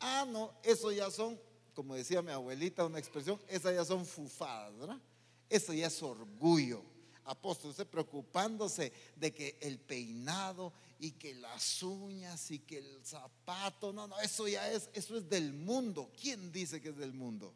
[0.00, 1.40] Ah, no, eso ya son,
[1.74, 5.00] como decía mi abuelita, una expresión, esas ya son fufadas, ¿verdad?
[5.48, 6.91] Eso ya es orgullo
[7.24, 13.92] apóstol, usted preocupándose de que el peinado y que las uñas y que el zapato,
[13.92, 16.10] no, no, eso ya es, eso es del mundo.
[16.20, 17.52] ¿Quién dice que es del mundo?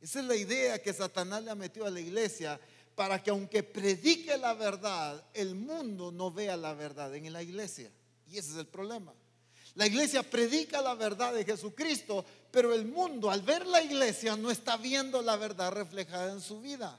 [0.00, 2.60] Esa es la idea que Satanás le ha metido a la iglesia
[2.94, 7.90] para que aunque predique la verdad, el mundo no vea la verdad en la iglesia.
[8.26, 9.12] Y ese es el problema.
[9.74, 14.50] La iglesia predica la verdad de Jesucristo, pero el mundo al ver la iglesia no
[14.50, 16.98] está viendo la verdad reflejada en su vida.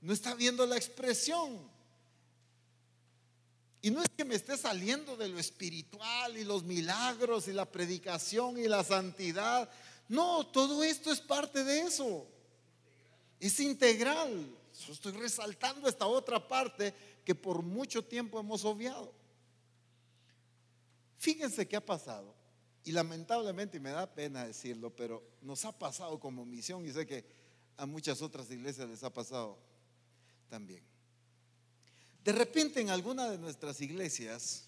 [0.00, 1.68] No está viendo la expresión.
[3.80, 7.64] Y no es que me esté saliendo de lo espiritual y los milagros y la
[7.64, 9.70] predicación y la santidad.
[10.08, 12.26] No, todo esto es parte de eso.
[13.38, 14.54] Es integral.
[14.86, 16.92] Yo estoy resaltando esta otra parte
[17.24, 19.12] que por mucho tiempo hemos obviado.
[21.18, 22.34] Fíjense qué ha pasado.
[22.84, 27.06] Y lamentablemente, y me da pena decirlo, pero nos ha pasado como misión y sé
[27.06, 27.24] que
[27.76, 29.58] a muchas otras iglesias les ha pasado
[30.48, 30.82] también.
[32.24, 34.64] De repente en alguna de nuestras iglesias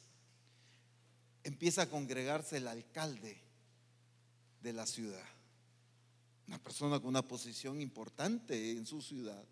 [1.43, 3.41] empieza a congregarse el alcalde
[4.63, 5.27] de la ciudad,
[6.47, 9.45] una persona con una posición importante en su ciudad,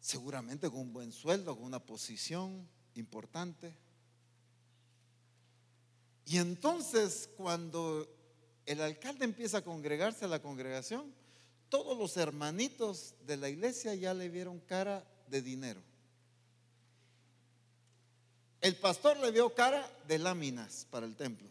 [0.00, 3.74] seguramente con un buen sueldo, con una posición importante.
[6.24, 8.08] Y entonces cuando
[8.64, 11.12] el alcalde empieza a congregarse a la congregación,
[11.68, 15.80] todos los hermanitos de la iglesia ya le vieron cara de dinero.
[18.60, 21.48] El pastor le vio cara de láminas para el templo.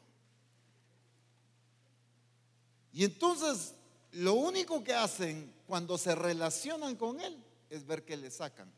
[2.93, 3.73] Y entonces
[4.13, 7.37] lo único que hacen cuando se relacionan con él
[7.69, 8.71] es ver que le sacan.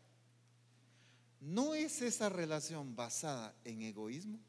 [1.39, 4.39] ¿No es esa relación basada en egoísmo?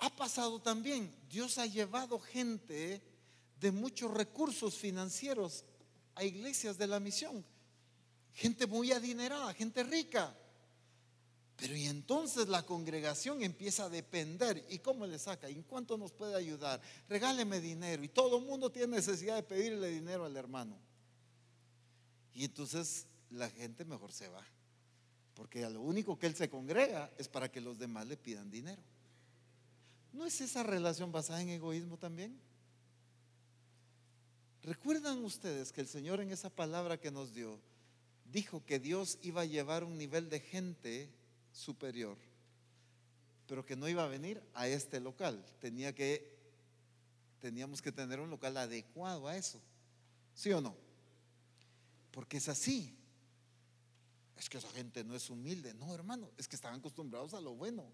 [0.00, 3.02] Ha pasado también, Dios ha llevado gente
[3.60, 5.64] de muchos recursos financieros
[6.14, 7.44] a iglesias de la misión.
[8.32, 10.34] Gente muy adinerada, gente rica.
[11.56, 14.64] Pero y entonces la congregación empieza a depender.
[14.70, 15.48] ¿Y cómo le saca?
[15.48, 16.80] ¿En cuánto nos puede ayudar?
[17.06, 18.02] Regáleme dinero.
[18.02, 20.78] Y todo el mundo tiene necesidad de pedirle dinero al hermano.
[22.32, 24.42] Y entonces la gente mejor se va.
[25.34, 28.50] Porque a lo único que él se congrega es para que los demás le pidan
[28.50, 28.82] dinero.
[30.12, 32.38] ¿No es esa relación basada en egoísmo también?
[34.62, 37.58] ¿Recuerdan ustedes que el Señor en esa palabra que nos dio
[38.30, 41.08] dijo que Dios iba a llevar un nivel de gente
[41.52, 42.16] superior,
[43.46, 45.44] pero que no iba a venir a este local?
[45.60, 46.38] Tenía que
[47.40, 49.60] teníamos que tener un local adecuado a eso.
[50.34, 50.76] ¿Sí o no?
[52.12, 52.94] Porque es así.
[54.36, 55.74] Es que esa gente no es humilde.
[55.74, 57.84] No, hermano, es que están acostumbrados a lo bueno.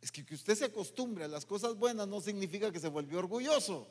[0.00, 3.18] Es que que usted se acostumbre a las cosas buenas no significa que se volvió
[3.18, 3.88] orgulloso.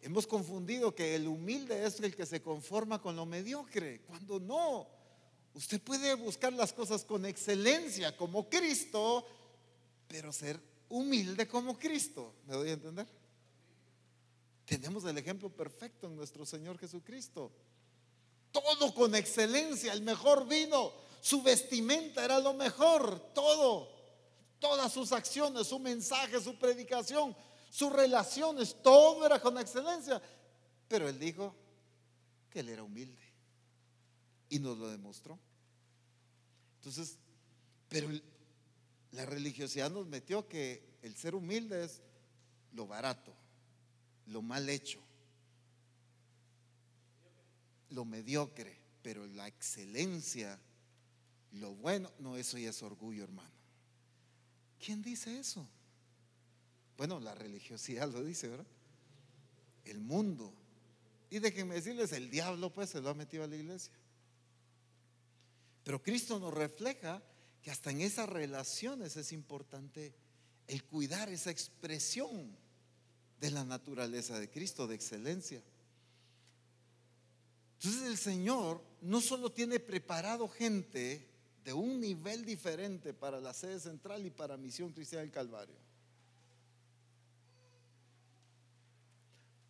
[0.00, 4.88] Hemos confundido que el humilde es el que se conforma con lo mediocre, cuando no.
[5.54, 9.24] Usted puede buscar las cosas con excelencia como Cristo,
[10.08, 12.34] pero ser humilde como Cristo.
[12.46, 13.06] ¿Me doy a entender?
[14.64, 17.52] Tenemos el ejemplo perfecto en nuestro Señor Jesucristo.
[18.50, 20.92] Todo con excelencia, el mejor vino,
[21.22, 23.88] su vestimenta era lo mejor, todo,
[24.58, 27.36] todas sus acciones, su mensaje, su predicación,
[27.70, 30.20] sus relaciones, todo era con excelencia.
[30.88, 31.54] Pero él dijo
[32.50, 33.22] que él era humilde
[34.48, 35.38] y nos lo demostró.
[36.80, 37.16] Entonces,
[37.88, 38.10] pero
[39.12, 42.02] la religiosidad nos metió que el ser humilde es
[42.72, 43.32] lo barato,
[44.26, 44.98] lo mal hecho,
[47.90, 50.58] lo mediocre, pero la excelencia,
[51.52, 53.50] lo bueno, no, eso ya es orgullo, hermano.
[54.78, 55.68] ¿Quién dice eso?
[56.96, 58.66] Bueno, la religiosidad lo dice, ¿verdad?
[59.84, 60.52] El mundo.
[61.30, 63.92] Y déjenme decirles, el diablo pues se lo ha metido a la iglesia.
[65.84, 67.22] Pero Cristo nos refleja
[67.62, 70.14] que hasta en esas relaciones es importante
[70.66, 72.56] el cuidar esa expresión
[73.40, 75.62] de la naturaleza de Cristo, de excelencia.
[77.74, 81.31] Entonces el Señor no solo tiene preparado gente
[81.64, 85.76] de un nivel diferente para la sede central y para Misión Cristiana del Calvario.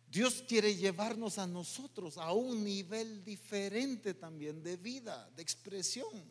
[0.09, 6.23] Dios quiere llevarnos a nosotros a un nivel diferente también de vida, de expresión.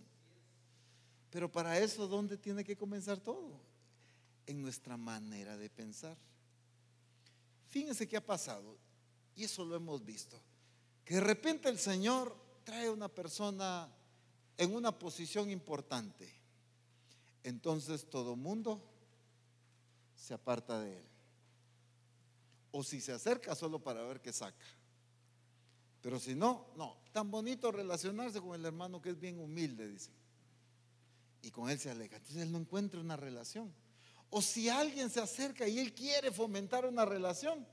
[1.31, 3.61] Pero para eso, ¿dónde tiene que comenzar todo?
[4.47, 6.17] En nuestra manera de pensar.
[7.71, 8.77] Fíjense qué ha pasado,
[9.35, 10.39] y eso lo hemos visto,
[11.05, 13.91] que de repente el Señor trae una persona
[14.57, 16.33] en una posición importante.
[17.45, 18.83] Entonces todo mundo
[20.15, 21.05] se aparta de él.
[22.71, 24.65] O si se acerca solo para ver qué saca.
[26.01, 26.97] Pero si no, no.
[27.13, 30.11] Tan bonito relacionarse con el hermano que es bien humilde, dice.
[31.43, 32.17] Y con él se aleja.
[32.17, 33.73] Entonces él no encuentra una relación.
[34.31, 37.67] O si alguien se acerca y él quiere fomentar una relación,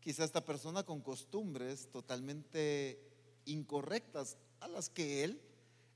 [0.00, 3.00] quizá esta persona con costumbres totalmente
[3.44, 5.40] incorrectas a las que él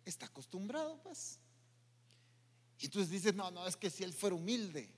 [0.09, 1.39] está acostumbrado, pues.
[2.81, 4.89] Y entonces dices, no, no, es que si él fuera humilde,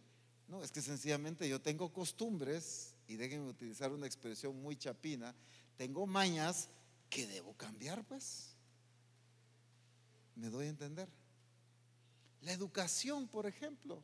[0.49, 5.35] no, es que sencillamente yo tengo costumbres, y déjenme utilizar una expresión muy chapina,
[5.77, 6.69] tengo mañas
[7.09, 8.57] que debo cambiar, pues.
[10.37, 11.09] ¿Me doy a entender?
[12.43, 14.03] La educación, por ejemplo.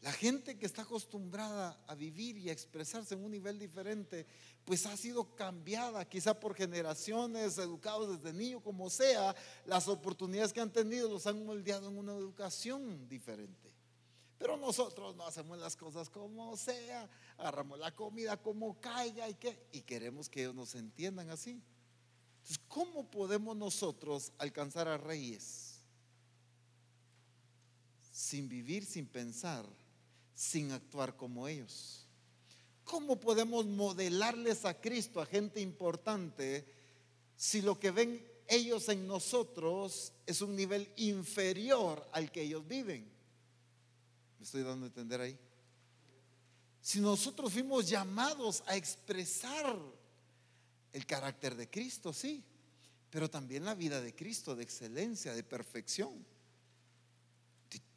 [0.00, 4.26] La gente que está acostumbrada a vivir y a expresarse en un nivel diferente,
[4.64, 9.34] pues ha sido cambiada, quizá por generaciones, educados desde niño, como sea,
[9.66, 13.72] las oportunidades que han tenido los han moldeado en una educación diferente.
[14.38, 19.66] Pero nosotros no hacemos las cosas como sea, agarramos la comida como caiga y, que,
[19.72, 21.60] y queremos que ellos nos entiendan así.
[22.36, 25.80] Entonces, ¿cómo podemos nosotros alcanzar a reyes
[28.12, 29.66] sin vivir, sin pensar?
[30.38, 32.06] Sin actuar como ellos?
[32.84, 36.64] ¿Cómo podemos modelarles a Cristo, a gente importante,
[37.34, 43.10] si lo que ven ellos en nosotros es un nivel inferior al que ellos viven?
[44.38, 45.36] ¿Me estoy dando a entender ahí?
[46.80, 49.76] Si nosotros fuimos llamados a expresar
[50.92, 52.44] el carácter de Cristo, sí,
[53.10, 56.24] pero también la vida de Cristo, de excelencia, de perfección.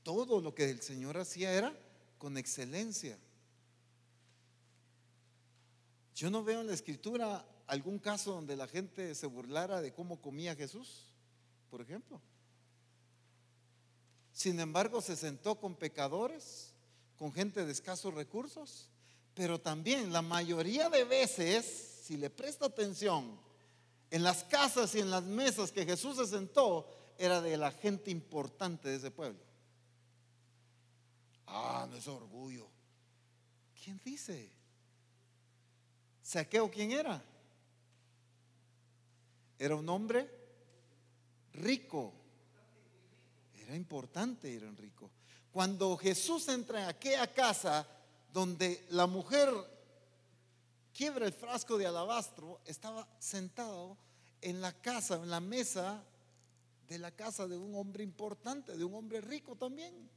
[0.02, 1.91] todo lo que el Señor hacía era
[2.22, 3.18] con excelencia.
[6.14, 10.22] Yo no veo en la escritura algún caso donde la gente se burlara de cómo
[10.22, 11.08] comía Jesús,
[11.72, 12.22] por ejemplo.
[14.32, 16.76] Sin embargo, se sentó con pecadores,
[17.18, 18.92] con gente de escasos recursos,
[19.34, 23.40] pero también la mayoría de veces, si le presta atención,
[24.12, 28.12] en las casas y en las mesas que Jesús se sentó, era de la gente
[28.12, 29.51] importante de ese pueblo.
[31.54, 32.68] Ah, no es orgullo.
[33.84, 34.50] ¿Quién dice?
[36.22, 37.22] ¿Saqueo quién era?
[39.60, 40.30] Era un hombre
[41.54, 42.14] rico.
[43.54, 45.12] Era importante, era un rico.
[45.52, 47.86] Cuando Jesús entra en aquella casa
[48.32, 49.50] donde la mujer
[50.94, 53.98] quiebra el frasco de alabastro, estaba sentado
[54.40, 56.02] en la casa, en la mesa
[56.88, 60.10] de la casa de un hombre importante, de un hombre rico también.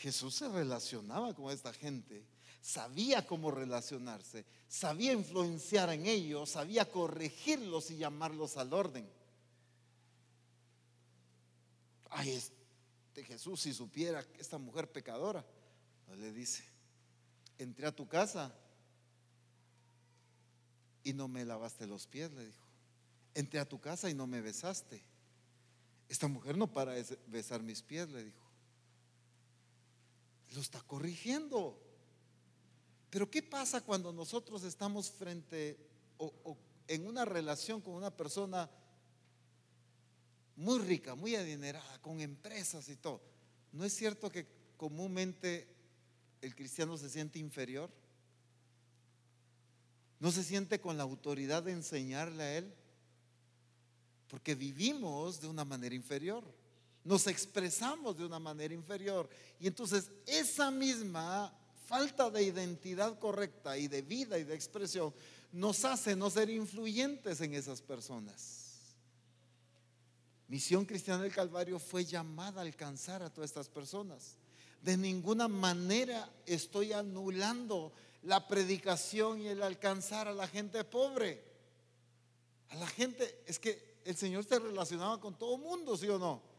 [0.00, 2.24] Jesús se relacionaba con esta gente,
[2.62, 9.06] sabía cómo relacionarse, sabía influenciar en ellos, sabía corregirlos y llamarlos al orden.
[12.08, 15.44] Ay, este Jesús, si supiera que esta mujer pecadora,
[16.16, 16.64] le dice,
[17.58, 18.54] entré a tu casa
[21.04, 22.66] y no me lavaste los pies, le dijo.
[23.34, 25.04] Entré a tu casa y no me besaste.
[26.08, 28.49] Esta mujer no para de besar mis pies, le dijo
[30.54, 31.78] lo está corrigiendo.
[33.10, 35.78] Pero ¿qué pasa cuando nosotros estamos frente
[36.18, 38.70] o, en una relación con una persona
[40.56, 43.20] muy rica, muy adinerada, con empresas y todo?
[43.72, 44.46] ¿No es cierto que
[44.76, 45.68] comúnmente
[46.40, 47.90] el cristiano se siente inferior?
[50.18, 52.74] ¿No se siente con la autoridad de enseñarle a él?
[54.28, 56.44] Porque vivimos de una manera inferior
[57.04, 59.28] nos expresamos de una manera inferior.
[59.58, 61.52] Y entonces esa misma
[61.86, 65.12] falta de identidad correcta y de vida y de expresión
[65.52, 68.68] nos hace no ser influyentes en esas personas.
[70.46, 74.36] Misión Cristiana del Calvario fue llamada a alcanzar a todas estas personas.
[74.82, 77.92] De ninguna manera estoy anulando
[78.22, 81.44] la predicación y el alcanzar a la gente pobre.
[82.68, 86.49] A la gente, es que el Señor se relacionaba con todo mundo, ¿sí o no?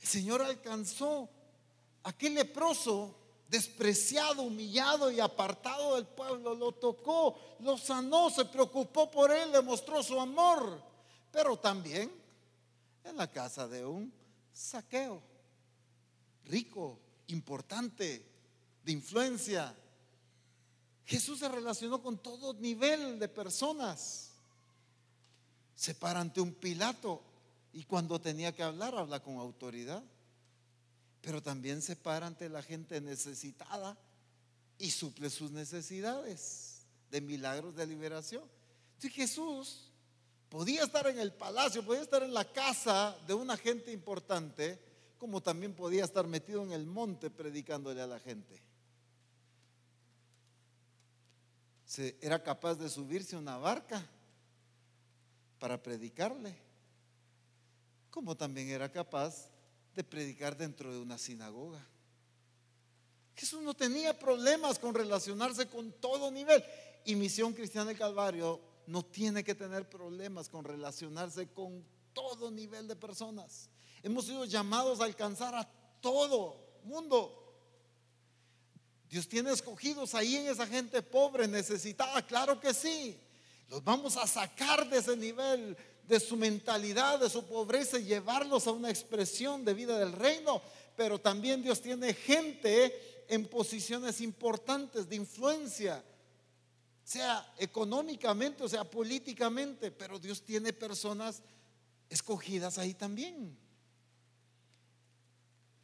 [0.00, 1.28] El Señor alcanzó
[2.02, 3.14] a aquel leproso
[3.48, 9.62] despreciado, humillado y apartado del pueblo, lo tocó, lo sanó, se preocupó por él, le
[9.62, 10.82] mostró su amor,
[11.32, 12.12] pero también
[13.04, 14.12] en la casa de un
[14.52, 15.22] saqueo,
[16.44, 18.24] rico, importante,
[18.84, 19.74] de influencia.
[21.06, 24.30] Jesús se relacionó con todo nivel de personas.
[25.74, 27.22] Se para ante un Pilato
[27.72, 30.02] y cuando tenía que hablar, habla con autoridad.
[31.20, 33.98] Pero también se para ante la gente necesitada
[34.78, 38.44] y suple sus necesidades de milagros de liberación.
[38.94, 39.90] Entonces Jesús
[40.48, 44.78] podía estar en el palacio, podía estar en la casa de una gente importante,
[45.18, 48.62] como también podía estar metido en el monte predicándole a la gente.
[51.84, 54.06] Se, era capaz de subirse a una barca
[55.58, 56.67] para predicarle
[58.10, 59.48] como también era capaz
[59.94, 61.84] de predicar dentro de una sinagoga.
[63.34, 66.62] Jesús no tenía problemas con relacionarse con todo nivel.
[67.04, 72.88] Y Misión Cristiana del Calvario no tiene que tener problemas con relacionarse con todo nivel
[72.88, 73.70] de personas.
[74.02, 75.64] Hemos sido llamados a alcanzar a
[76.00, 77.44] todo mundo.
[79.08, 83.18] Dios tiene escogidos ahí en esa gente pobre, necesitada, claro que sí.
[83.68, 85.76] Los vamos a sacar de ese nivel,
[86.08, 90.62] de su mentalidad, de su pobreza y llevarlos a una expresión de vida del reino.
[90.96, 96.02] Pero también Dios tiene gente en posiciones importantes de influencia,
[97.04, 101.42] sea económicamente o sea políticamente, pero Dios tiene personas
[102.08, 103.56] escogidas ahí también.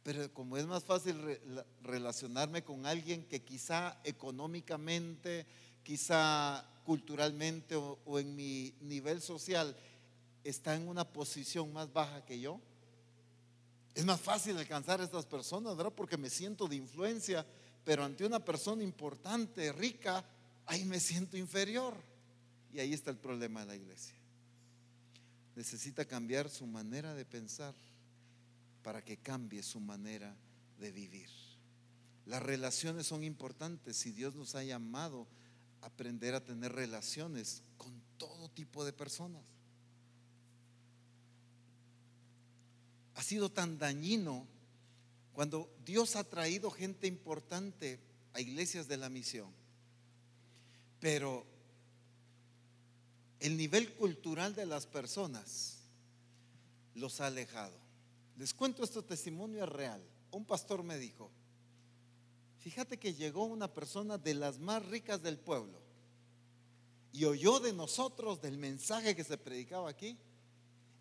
[0.01, 1.15] Pero como es más fácil
[1.83, 5.45] relacionarme con alguien que quizá económicamente,
[5.83, 9.75] quizá culturalmente o, o, en mi nivel social
[10.45, 12.61] está en una posición más baja que yo,
[13.95, 15.93] es más fácil alcanzar a estas personas, ¿verdad?
[15.93, 17.45] Porque me siento de influencia,
[17.83, 20.23] pero ante una persona importante, rica,
[20.65, 21.95] ahí me siento inferior.
[22.73, 24.15] Y ahí está el problema de la iglesia.
[25.55, 27.73] Necesita cambiar su manera de pensar
[28.83, 30.35] para que cambie su manera
[30.77, 31.29] de vivir.
[32.25, 33.95] Las relaciones son importantes.
[33.95, 35.25] Si Dios nos ha llamado
[35.81, 39.54] a aprender a tener relaciones con todo tipo de personas.
[43.15, 44.45] Ha sido tan dañino
[45.33, 47.99] cuando Dios ha traído gente importante
[48.33, 49.51] a iglesias de la misión.
[50.99, 51.45] Pero
[53.39, 55.77] el nivel cultural de las personas
[56.95, 57.77] los ha alejado.
[58.37, 60.01] Les cuento este testimonio real.
[60.31, 61.29] Un pastor me dijo,
[62.59, 65.79] fíjate que llegó una persona de las más ricas del pueblo
[67.13, 70.17] y oyó de nosotros, del mensaje que se predicaba aquí,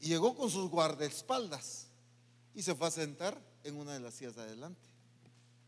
[0.00, 1.88] y llegó con sus guardaespaldas
[2.55, 4.94] y se fue a sentar en una de las sillas de adelante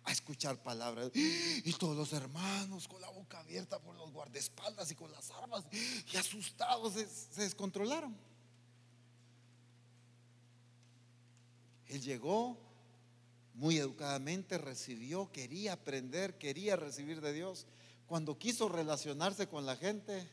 [0.07, 1.11] a escuchar palabras.
[1.15, 5.65] Y todos los hermanos con la boca abierta por los guardaespaldas y con las armas
[5.73, 8.17] y asustados se, se descontrolaron.
[11.89, 12.57] Él llegó
[13.55, 17.67] muy educadamente, recibió, quería aprender, quería recibir de Dios.
[18.07, 20.29] Cuando quiso relacionarse con la gente,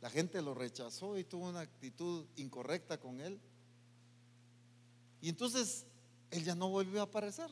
[0.00, 3.40] la gente lo rechazó y tuvo una actitud incorrecta con él.
[5.20, 5.84] Y entonces
[6.30, 7.50] él ya no volvió a aparecer.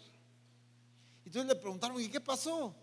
[1.25, 2.75] Entonces le preguntaron, ¿y qué pasó?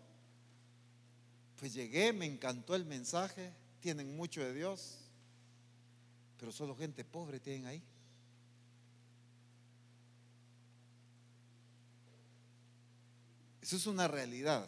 [1.58, 4.98] Pues llegué, me encantó el mensaje, tienen mucho de Dios,
[6.40, 7.84] pero solo gente pobre tienen ahí.
[13.62, 14.68] Eso es una realidad.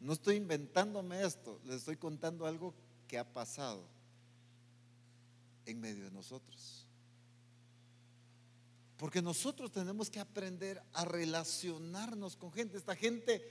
[0.00, 2.72] No estoy inventándome esto, les estoy contando algo
[3.08, 3.84] que ha pasado
[5.66, 6.81] en medio de nosotros.
[9.02, 12.76] Porque nosotros tenemos que aprender a relacionarnos con gente.
[12.76, 13.42] Esta gente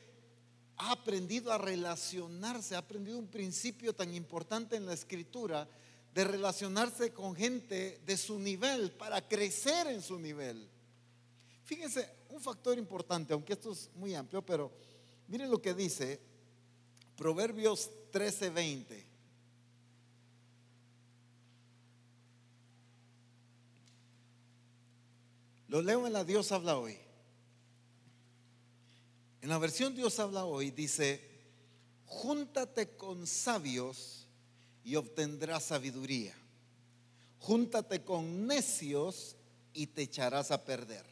[0.77, 5.67] ha aprendido a relacionarse, ha aprendido un principio tan importante en la escritura
[6.13, 10.69] de relacionarse con gente de su nivel para crecer en su nivel.
[11.65, 14.71] Fíjense, un factor importante, aunque esto es muy amplio, pero
[15.27, 16.21] miren lo que dice
[17.17, 19.11] Proverbios 13:20.
[25.72, 26.97] Lo leo en la Dios habla hoy.
[29.39, 31.22] En la versión Dios habla hoy dice,
[32.07, 34.28] júntate con sabios
[34.84, 36.36] y obtendrás sabiduría.
[37.39, 39.38] Júntate con necios
[39.74, 41.05] y te echarás a perder.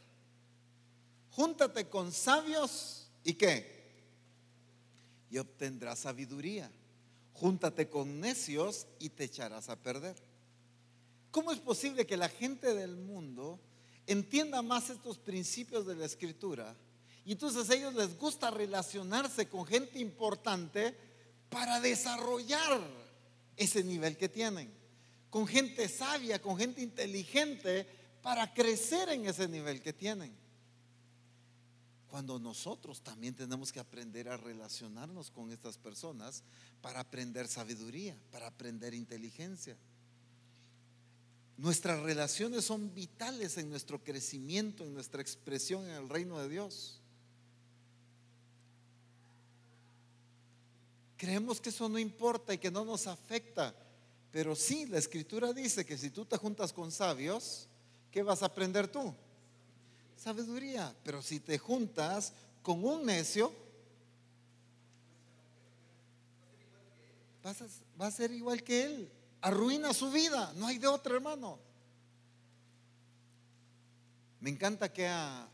[1.32, 3.94] Júntate con sabios y qué?
[5.32, 6.70] Y obtendrás sabiduría.
[7.32, 10.18] Júntate con necios y te echarás a perder.
[11.32, 13.58] ¿Cómo es posible que la gente del mundo
[14.10, 16.76] entienda más estos principios de la escritura.
[17.26, 20.96] Y entonces a ellos les gusta relacionarse con gente importante
[21.50, 22.82] para desarrollar
[23.56, 24.72] ese nivel que tienen.
[25.30, 27.86] Con gente sabia, con gente inteligente,
[28.24, 30.36] para crecer en ese nivel que tienen.
[32.08, 36.44] Cuando nosotros también tenemos que aprender a relacionarnos con estas personas
[36.82, 39.78] para aprender sabiduría, para aprender inteligencia.
[41.60, 47.02] Nuestras relaciones son vitales en nuestro crecimiento, en nuestra expresión en el reino de Dios.
[51.18, 53.76] Creemos que eso no importa y que no nos afecta,
[54.32, 57.68] pero sí, la escritura dice que si tú te juntas con sabios,
[58.10, 59.14] ¿qué vas a aprender tú?
[60.16, 62.32] Sabiduría, pero si te juntas
[62.64, 63.54] con un necio,
[67.44, 67.68] vas a,
[68.02, 70.54] va a ser igual que él arruina su vida.
[70.56, 71.60] No hay de otro, hermano.
[74.40, 75.48] Me encanta aquella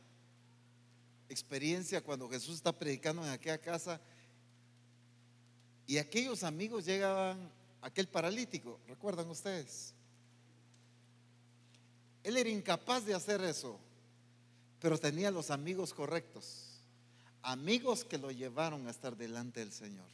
[1.30, 4.00] experiencia cuando Jesús está predicando en aquella casa
[5.88, 7.50] y aquellos amigos llegaban,
[7.82, 9.94] aquel paralítico, ¿recuerdan ustedes?
[12.24, 13.80] Él era incapaz de hacer eso,
[14.80, 16.80] pero tenía los amigos correctos.
[17.44, 20.08] Amigos que lo llevaron a estar delante del Señor.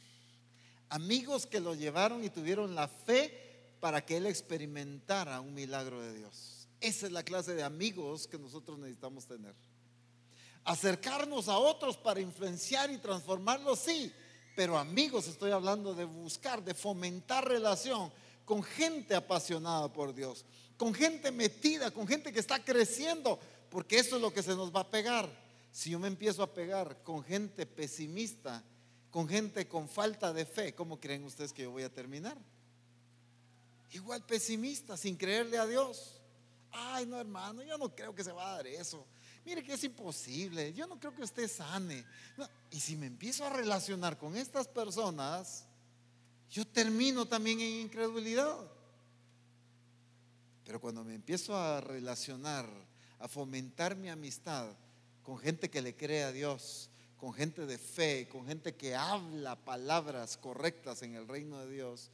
[0.90, 3.51] Amigos que lo llevaron y tuvieron la fe
[3.82, 6.68] para que él experimentara un milagro de Dios.
[6.80, 9.56] Esa es la clase de amigos que nosotros necesitamos tener.
[10.62, 14.12] Acercarnos a otros para influenciar y transformarlos, sí,
[14.54, 18.12] pero amigos estoy hablando de buscar, de fomentar relación
[18.44, 20.44] con gente apasionada por Dios,
[20.76, 24.72] con gente metida, con gente que está creciendo, porque eso es lo que se nos
[24.72, 25.28] va a pegar.
[25.72, 28.62] Si yo me empiezo a pegar con gente pesimista,
[29.10, 32.38] con gente con falta de fe, ¿cómo creen ustedes que yo voy a terminar?
[33.92, 36.20] Igual pesimista, sin creerle a Dios.
[36.70, 39.06] Ay, no, hermano, yo no creo que se va a dar eso.
[39.44, 40.72] Mire que es imposible.
[40.72, 42.04] Yo no creo que usted sane.
[42.70, 45.66] y si me empiezo a relacionar con estas personas,
[46.50, 48.58] yo termino también en incredulidad.
[50.64, 52.66] Pero cuando me empiezo a relacionar,
[53.18, 54.68] a fomentar mi amistad
[55.22, 59.56] con gente que le cree a Dios, con gente de fe, con gente que habla
[59.56, 62.10] palabras correctas en el reino de Dios,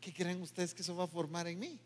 [0.00, 1.80] ¿qué creen ustedes que eso va a formar en mí?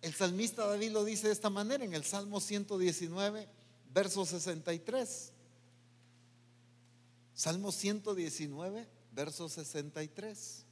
[0.00, 3.48] El salmista David lo dice de esta manera en el Salmo 119,
[3.92, 5.32] verso 63.
[7.34, 10.64] Salmo 119, verso 63.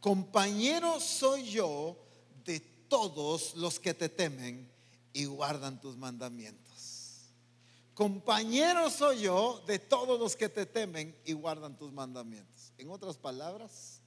[0.00, 1.96] Compañero soy yo
[2.44, 4.70] de todos los que te temen
[5.12, 7.30] y guardan tus mandamientos.
[7.94, 12.72] Compañero soy yo de todos los que te temen y guardan tus mandamientos.
[12.78, 14.01] En otras palabras,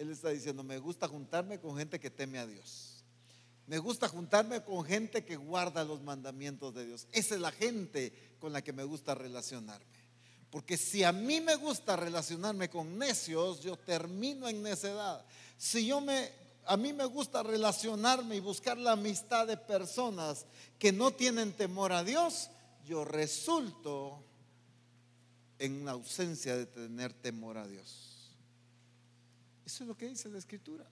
[0.00, 3.04] él está diciendo, me gusta juntarme con gente que teme a Dios.
[3.66, 7.06] Me gusta juntarme con gente que guarda los mandamientos de Dios.
[7.12, 10.00] Esa es la gente con la que me gusta relacionarme.
[10.50, 15.22] Porque si a mí me gusta relacionarme con necios, yo termino en necedad.
[15.58, 16.30] Si yo me
[16.64, 20.46] a mí me gusta relacionarme y buscar la amistad de personas
[20.78, 22.50] que no tienen temor a Dios,
[22.86, 24.24] yo resulto
[25.58, 28.09] en la ausencia de tener temor a Dios.
[29.70, 30.84] Eso es lo que dice la escritura.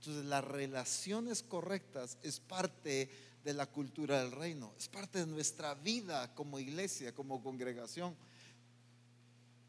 [0.00, 3.08] Entonces las relaciones correctas es parte
[3.44, 8.16] de la cultura del reino, es parte de nuestra vida como iglesia, como congregación.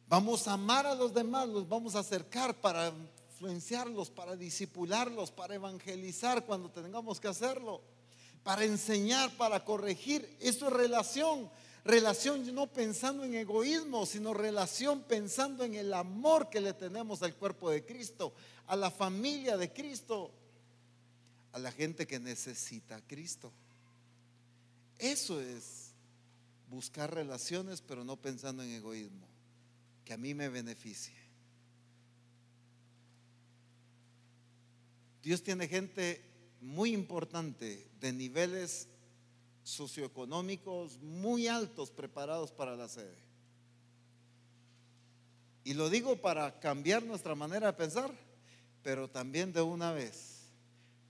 [0.08, 2.92] Vamos a amar a los demás, los vamos a acercar para
[3.30, 7.84] influenciarlos, para disipularlos, para evangelizar cuando tengamos que hacerlo,
[8.42, 10.36] para enseñar, para corregir.
[10.40, 11.48] Eso es relación.
[11.88, 17.34] Relación no pensando en egoísmo, sino relación pensando en el amor que le tenemos al
[17.34, 18.34] cuerpo de Cristo,
[18.66, 20.30] a la familia de Cristo,
[21.54, 23.54] a la gente que necesita a Cristo.
[25.00, 25.94] Eso es
[26.70, 29.26] buscar relaciones, pero no pensando en egoísmo
[30.04, 31.16] que a mí me beneficie.
[35.24, 36.22] Dios tiene gente
[36.60, 38.90] muy importante de niveles
[39.68, 43.18] socioeconómicos muy altos preparados para la sede.
[45.66, 48.10] Y lo digo para cambiar nuestra manera de pensar,
[48.82, 50.44] pero también de una vez,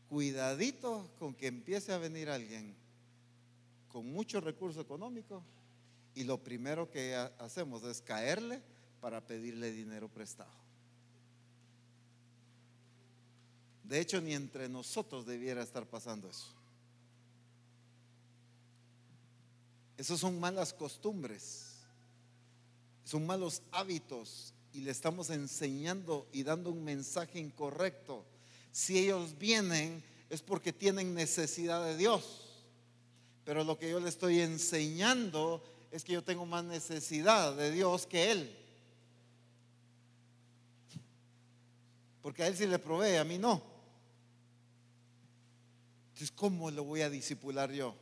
[0.10, 2.76] cuidadito con que empiece a venir alguien
[3.90, 5.44] con mucho recurso económico
[6.16, 8.60] y lo primero que hacemos es caerle
[9.00, 10.52] para pedirle dinero prestado.
[13.84, 16.58] De hecho, ni entre nosotros debiera estar pasando eso.
[19.98, 21.74] Esos son malas costumbres,
[23.04, 28.24] son malos hábitos y le estamos enseñando y dando un mensaje incorrecto.
[28.72, 32.66] Si ellos vienen es porque tienen necesidad de Dios,
[33.44, 38.06] pero lo que yo le estoy enseñando es que yo tengo más necesidad de Dios
[38.06, 38.56] que Él.
[42.22, 43.64] Porque a él sí le provee, a mí no.
[46.10, 47.96] Entonces, ¿cómo lo voy a disipular yo?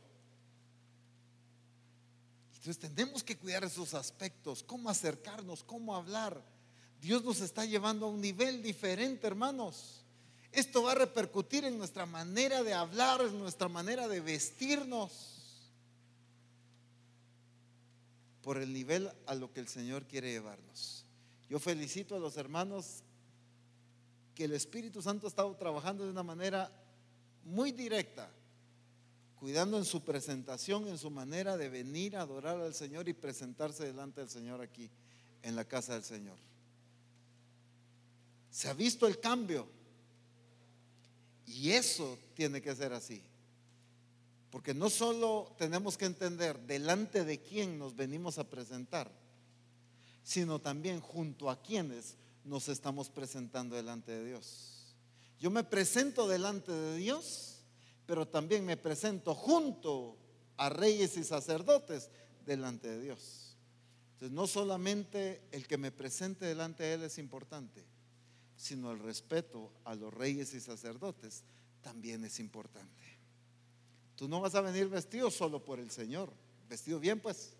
[2.66, 6.42] Entonces tenemos que cuidar esos aspectos, cómo acercarnos, cómo hablar.
[7.00, 10.02] Dios nos está llevando a un nivel diferente, hermanos.
[10.50, 15.62] Esto va a repercutir en nuestra manera de hablar, en nuestra manera de vestirnos,
[18.42, 21.04] por el nivel a lo que el Señor quiere llevarnos.
[21.48, 23.04] Yo felicito a los hermanos
[24.34, 26.72] que el Espíritu Santo ha estado trabajando de una manera
[27.44, 28.28] muy directa,
[29.38, 33.84] cuidando en su presentación, en su manera de venir a adorar al Señor y presentarse
[33.84, 34.90] delante del Señor aquí,
[35.42, 36.38] en la casa del Señor.
[38.50, 39.68] Se ha visto el cambio.
[41.46, 43.22] Y eso tiene que ser así.
[44.50, 49.10] Porque no solo tenemos que entender delante de quién nos venimos a presentar,
[50.22, 54.96] sino también junto a quienes nos estamos presentando delante de Dios.
[55.38, 57.55] Yo me presento delante de Dios,
[58.06, 60.16] pero también me presento junto
[60.56, 62.10] a reyes y sacerdotes
[62.46, 63.56] delante de Dios.
[64.12, 67.84] Entonces, no solamente el que me presente delante de Él es importante,
[68.56, 71.42] sino el respeto a los reyes y sacerdotes
[71.82, 73.02] también es importante.
[74.14, 76.32] Tú no vas a venir vestido solo por el Señor,
[76.68, 77.52] vestido bien pues,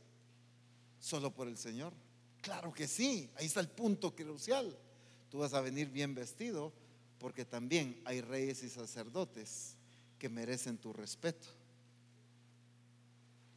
[0.99, 1.92] solo por el Señor.
[2.40, 4.74] Claro que sí, ahí está el punto crucial.
[5.28, 6.72] Tú vas a venir bien vestido
[7.18, 9.75] porque también hay reyes y sacerdotes
[10.18, 11.48] que merecen tu respeto.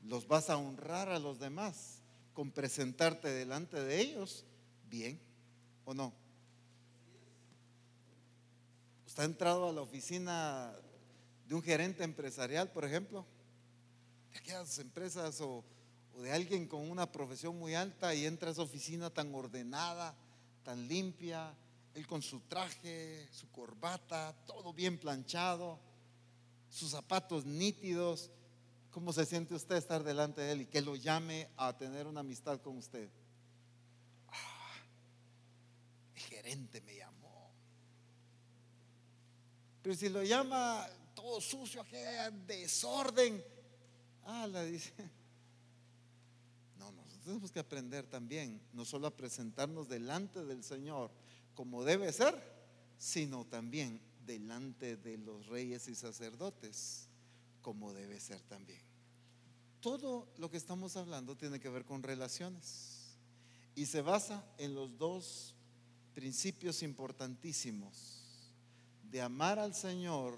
[0.04, 2.00] Los vas a honrar a los demás
[2.34, 4.46] con presentarte delante de ellos
[4.90, 5.20] bien
[5.86, 6.14] o no.
[9.06, 10.74] ¿Usted ha entrado a la oficina
[11.48, 13.26] de un gerente empresarial, por ejemplo?
[14.32, 15.64] De aquellas empresas o,
[16.22, 20.16] de alguien con una profesión muy alta y entra a esa oficina tan ordenada,
[20.64, 21.54] tan limpia,
[21.94, 25.80] él con su traje, su corbata, todo bien planchado,
[26.70, 28.32] sus zapatos nítidos.
[28.92, 32.22] ¿Cómo se siente usted estar delante de él y que lo llame a tener una
[32.22, 33.10] amistad con usted?
[34.28, 34.76] Ah,
[36.16, 37.52] el gerente me llamó.
[39.82, 41.84] Pero si lo llama todo sucio,
[42.48, 43.44] desorden,
[44.24, 44.94] ah, la dice.
[46.78, 51.12] No, nosotros tenemos que aprender también, no solo a presentarnos delante del Señor
[51.54, 52.42] como debe ser,
[52.98, 57.08] sino también delante de los reyes y sacerdotes,
[57.64, 58.82] como debe ser también.
[59.82, 63.18] Todo lo que estamos hablando tiene que ver con relaciones
[63.74, 65.56] y se basa en los dos
[66.14, 68.54] principios importantísimos
[69.10, 70.38] de amar al Señor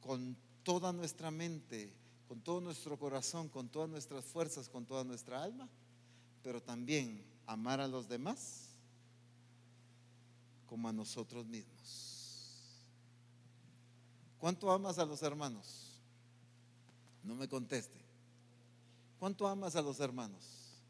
[0.00, 1.92] con toda nuestra mente,
[2.26, 5.68] con todo nuestro corazón, con todas nuestras fuerzas, con toda nuestra alma,
[6.42, 8.70] pero también amar a los demás
[10.66, 12.11] como a nosotros mismos.
[14.42, 16.00] ¿Cuánto amas a los hermanos?
[17.22, 17.96] No me conteste.
[19.20, 20.82] ¿Cuánto amas a los hermanos?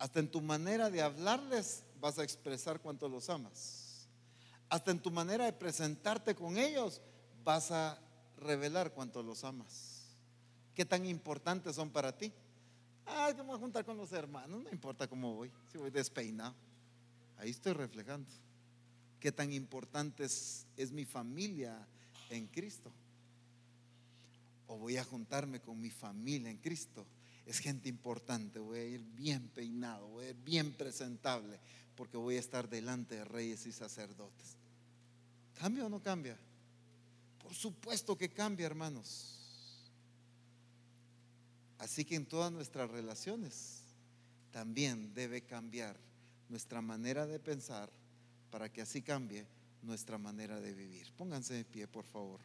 [0.00, 4.08] Hasta en tu manera de hablarles vas a expresar cuánto los amas.
[4.68, 7.00] Hasta en tu manera de presentarte con ellos
[7.44, 7.96] vas a
[8.38, 10.16] revelar cuánto los amas.
[10.74, 12.32] ¿Qué tan importantes son para ti?
[13.06, 16.56] Ah, voy a juntar con los hermanos, no importa cómo voy, si voy despeinado.
[17.38, 18.28] Ahí estoy reflejando
[19.24, 21.74] qué tan importante es, mi familia
[22.28, 22.92] en Cristo.
[24.66, 27.06] O voy a juntarme con mi familia en Cristo.
[27.46, 31.58] Es gente importante, voy a ir bien peinado, voy a ir bien presentable,
[31.96, 34.58] porque voy a estar delante de reyes y sacerdotes.
[35.58, 36.36] ¿Cambia o no cambia?
[37.42, 39.38] Por supuesto que cambia, hermanos.
[41.78, 43.84] Así que en todas nuestras relaciones
[44.50, 45.96] también debe cambiar
[46.50, 47.90] nuestra manera de pensar
[48.54, 49.48] para que así cambie
[49.82, 51.12] nuestra manera de vivir.
[51.14, 52.38] Pónganse de pie, por favor.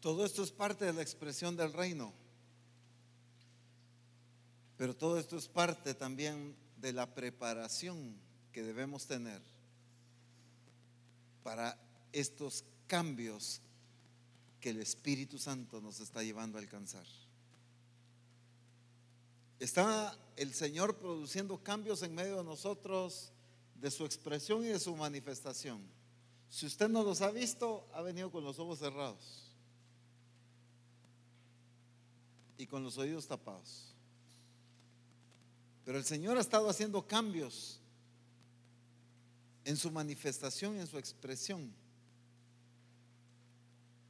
[0.00, 2.14] Todo esto es parte de la expresión del reino,
[4.78, 8.18] pero todo esto es parte también de la preparación
[8.50, 9.42] que debemos tener
[11.42, 11.78] para
[12.12, 13.60] estos cambios
[14.66, 17.06] que el Espíritu Santo nos está llevando a alcanzar.
[19.60, 23.30] Está el Señor produciendo cambios en medio de nosotros,
[23.76, 25.80] de su expresión y de su manifestación.
[26.50, 29.52] Si usted no los ha visto, ha venido con los ojos cerrados
[32.58, 33.94] y con los oídos tapados.
[35.84, 37.78] Pero el Señor ha estado haciendo cambios
[39.64, 41.72] en su manifestación y en su expresión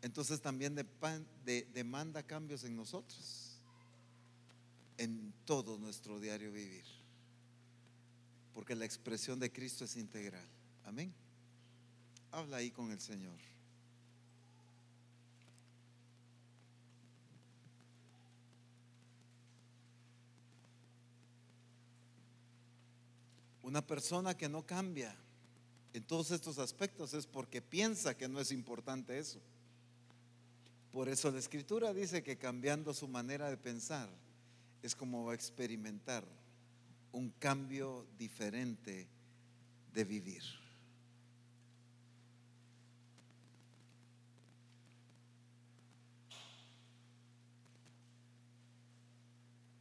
[0.06, 0.76] entonces también
[1.74, 3.58] demanda cambios en nosotros,
[4.98, 6.84] en todo nuestro diario vivir,
[8.54, 10.46] porque la expresión de Cristo es integral.
[10.84, 11.12] Amén.
[12.30, 13.36] Habla ahí con el Señor.
[23.60, 25.16] Una persona que no cambia
[25.92, 29.40] en todos estos aspectos es porque piensa que no es importante eso.
[30.96, 34.08] Por eso la escritura dice que cambiando su manera de pensar
[34.82, 36.24] es como va a experimentar
[37.12, 39.06] un cambio diferente
[39.92, 40.42] de vivir.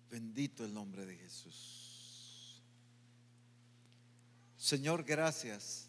[0.09, 2.61] Bendito el nombre de Jesús.
[4.57, 5.87] Señor, gracias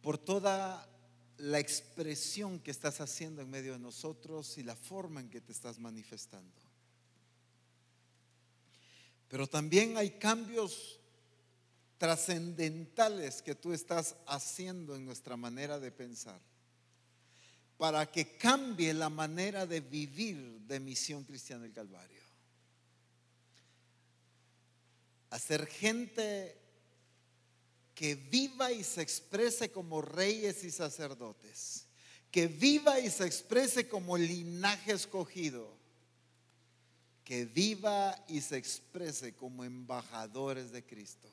[0.00, 0.95] por toda
[1.38, 5.52] la expresión que estás haciendo en medio de nosotros y la forma en que te
[5.52, 6.60] estás manifestando.
[9.28, 11.00] Pero también hay cambios
[11.98, 16.40] trascendentales que tú estás haciendo en nuestra manera de pensar
[17.76, 22.22] para que cambie la manera de vivir de Misión Cristiana del Calvario.
[25.30, 26.65] Hacer gente
[27.96, 31.86] que viva y se exprese como reyes y sacerdotes,
[32.30, 35.74] que viva y se exprese como linaje escogido,
[37.24, 41.26] que viva y se exprese como embajadores de Cristo.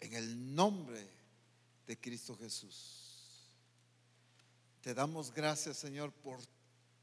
[0.00, 1.08] En el nombre
[1.86, 3.46] de Cristo Jesús.
[4.80, 6.40] Te damos gracias, Señor, por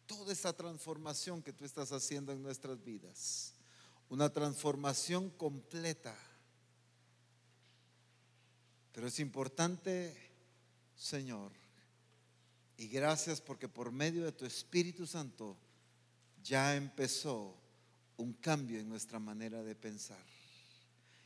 [0.08, 3.54] toda esa transformación que tú estás haciendo en nuestras vidas.
[4.10, 6.14] Una transformación completa
[8.98, 10.18] pero es importante,
[10.96, 11.52] Señor,
[12.78, 15.56] y gracias porque por medio de tu Espíritu Santo
[16.44, 17.56] ya empezó
[18.18, 20.26] un cambio en nuestra manera de pensar.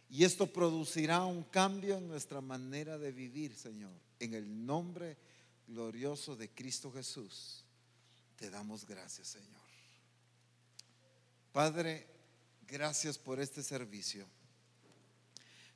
[0.09, 3.93] Y esto producirá un cambio en nuestra manera de vivir, Señor.
[4.19, 5.15] En el nombre
[5.65, 7.63] glorioso de Cristo Jesús,
[8.35, 9.61] te damos gracias, Señor.
[11.53, 12.05] Padre,
[12.67, 14.27] gracias por este servicio.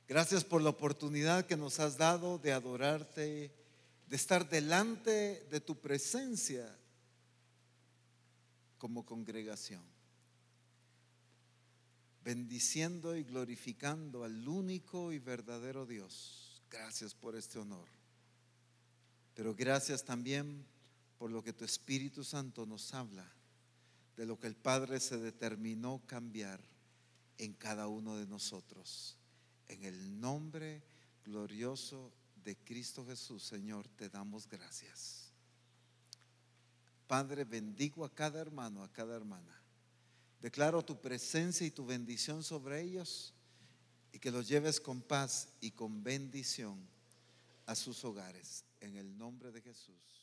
[0.08, 3.52] Gracias por la oportunidad que nos has dado de adorarte,
[4.06, 6.78] de estar delante de tu presencia
[8.78, 9.82] como congregación,
[12.22, 16.62] bendiciendo y glorificando al único y verdadero Dios.
[16.70, 17.88] Gracias por este honor.
[19.34, 20.64] Pero gracias también
[21.18, 23.28] por lo que tu Espíritu Santo nos habla,
[24.16, 26.60] de lo que el Padre se determinó cambiar
[27.38, 29.18] en cada uno de nosotros.
[29.68, 30.82] En el nombre
[31.24, 32.12] glorioso
[32.44, 35.32] de Cristo Jesús, Señor, te damos gracias.
[37.06, 39.60] Padre, bendigo a cada hermano, a cada hermana.
[40.40, 43.32] Declaro tu presencia y tu bendición sobre ellos
[44.12, 46.78] y que los lleves con paz y con bendición
[47.66, 48.64] a sus hogares.
[48.80, 50.15] En el nombre de Jesús.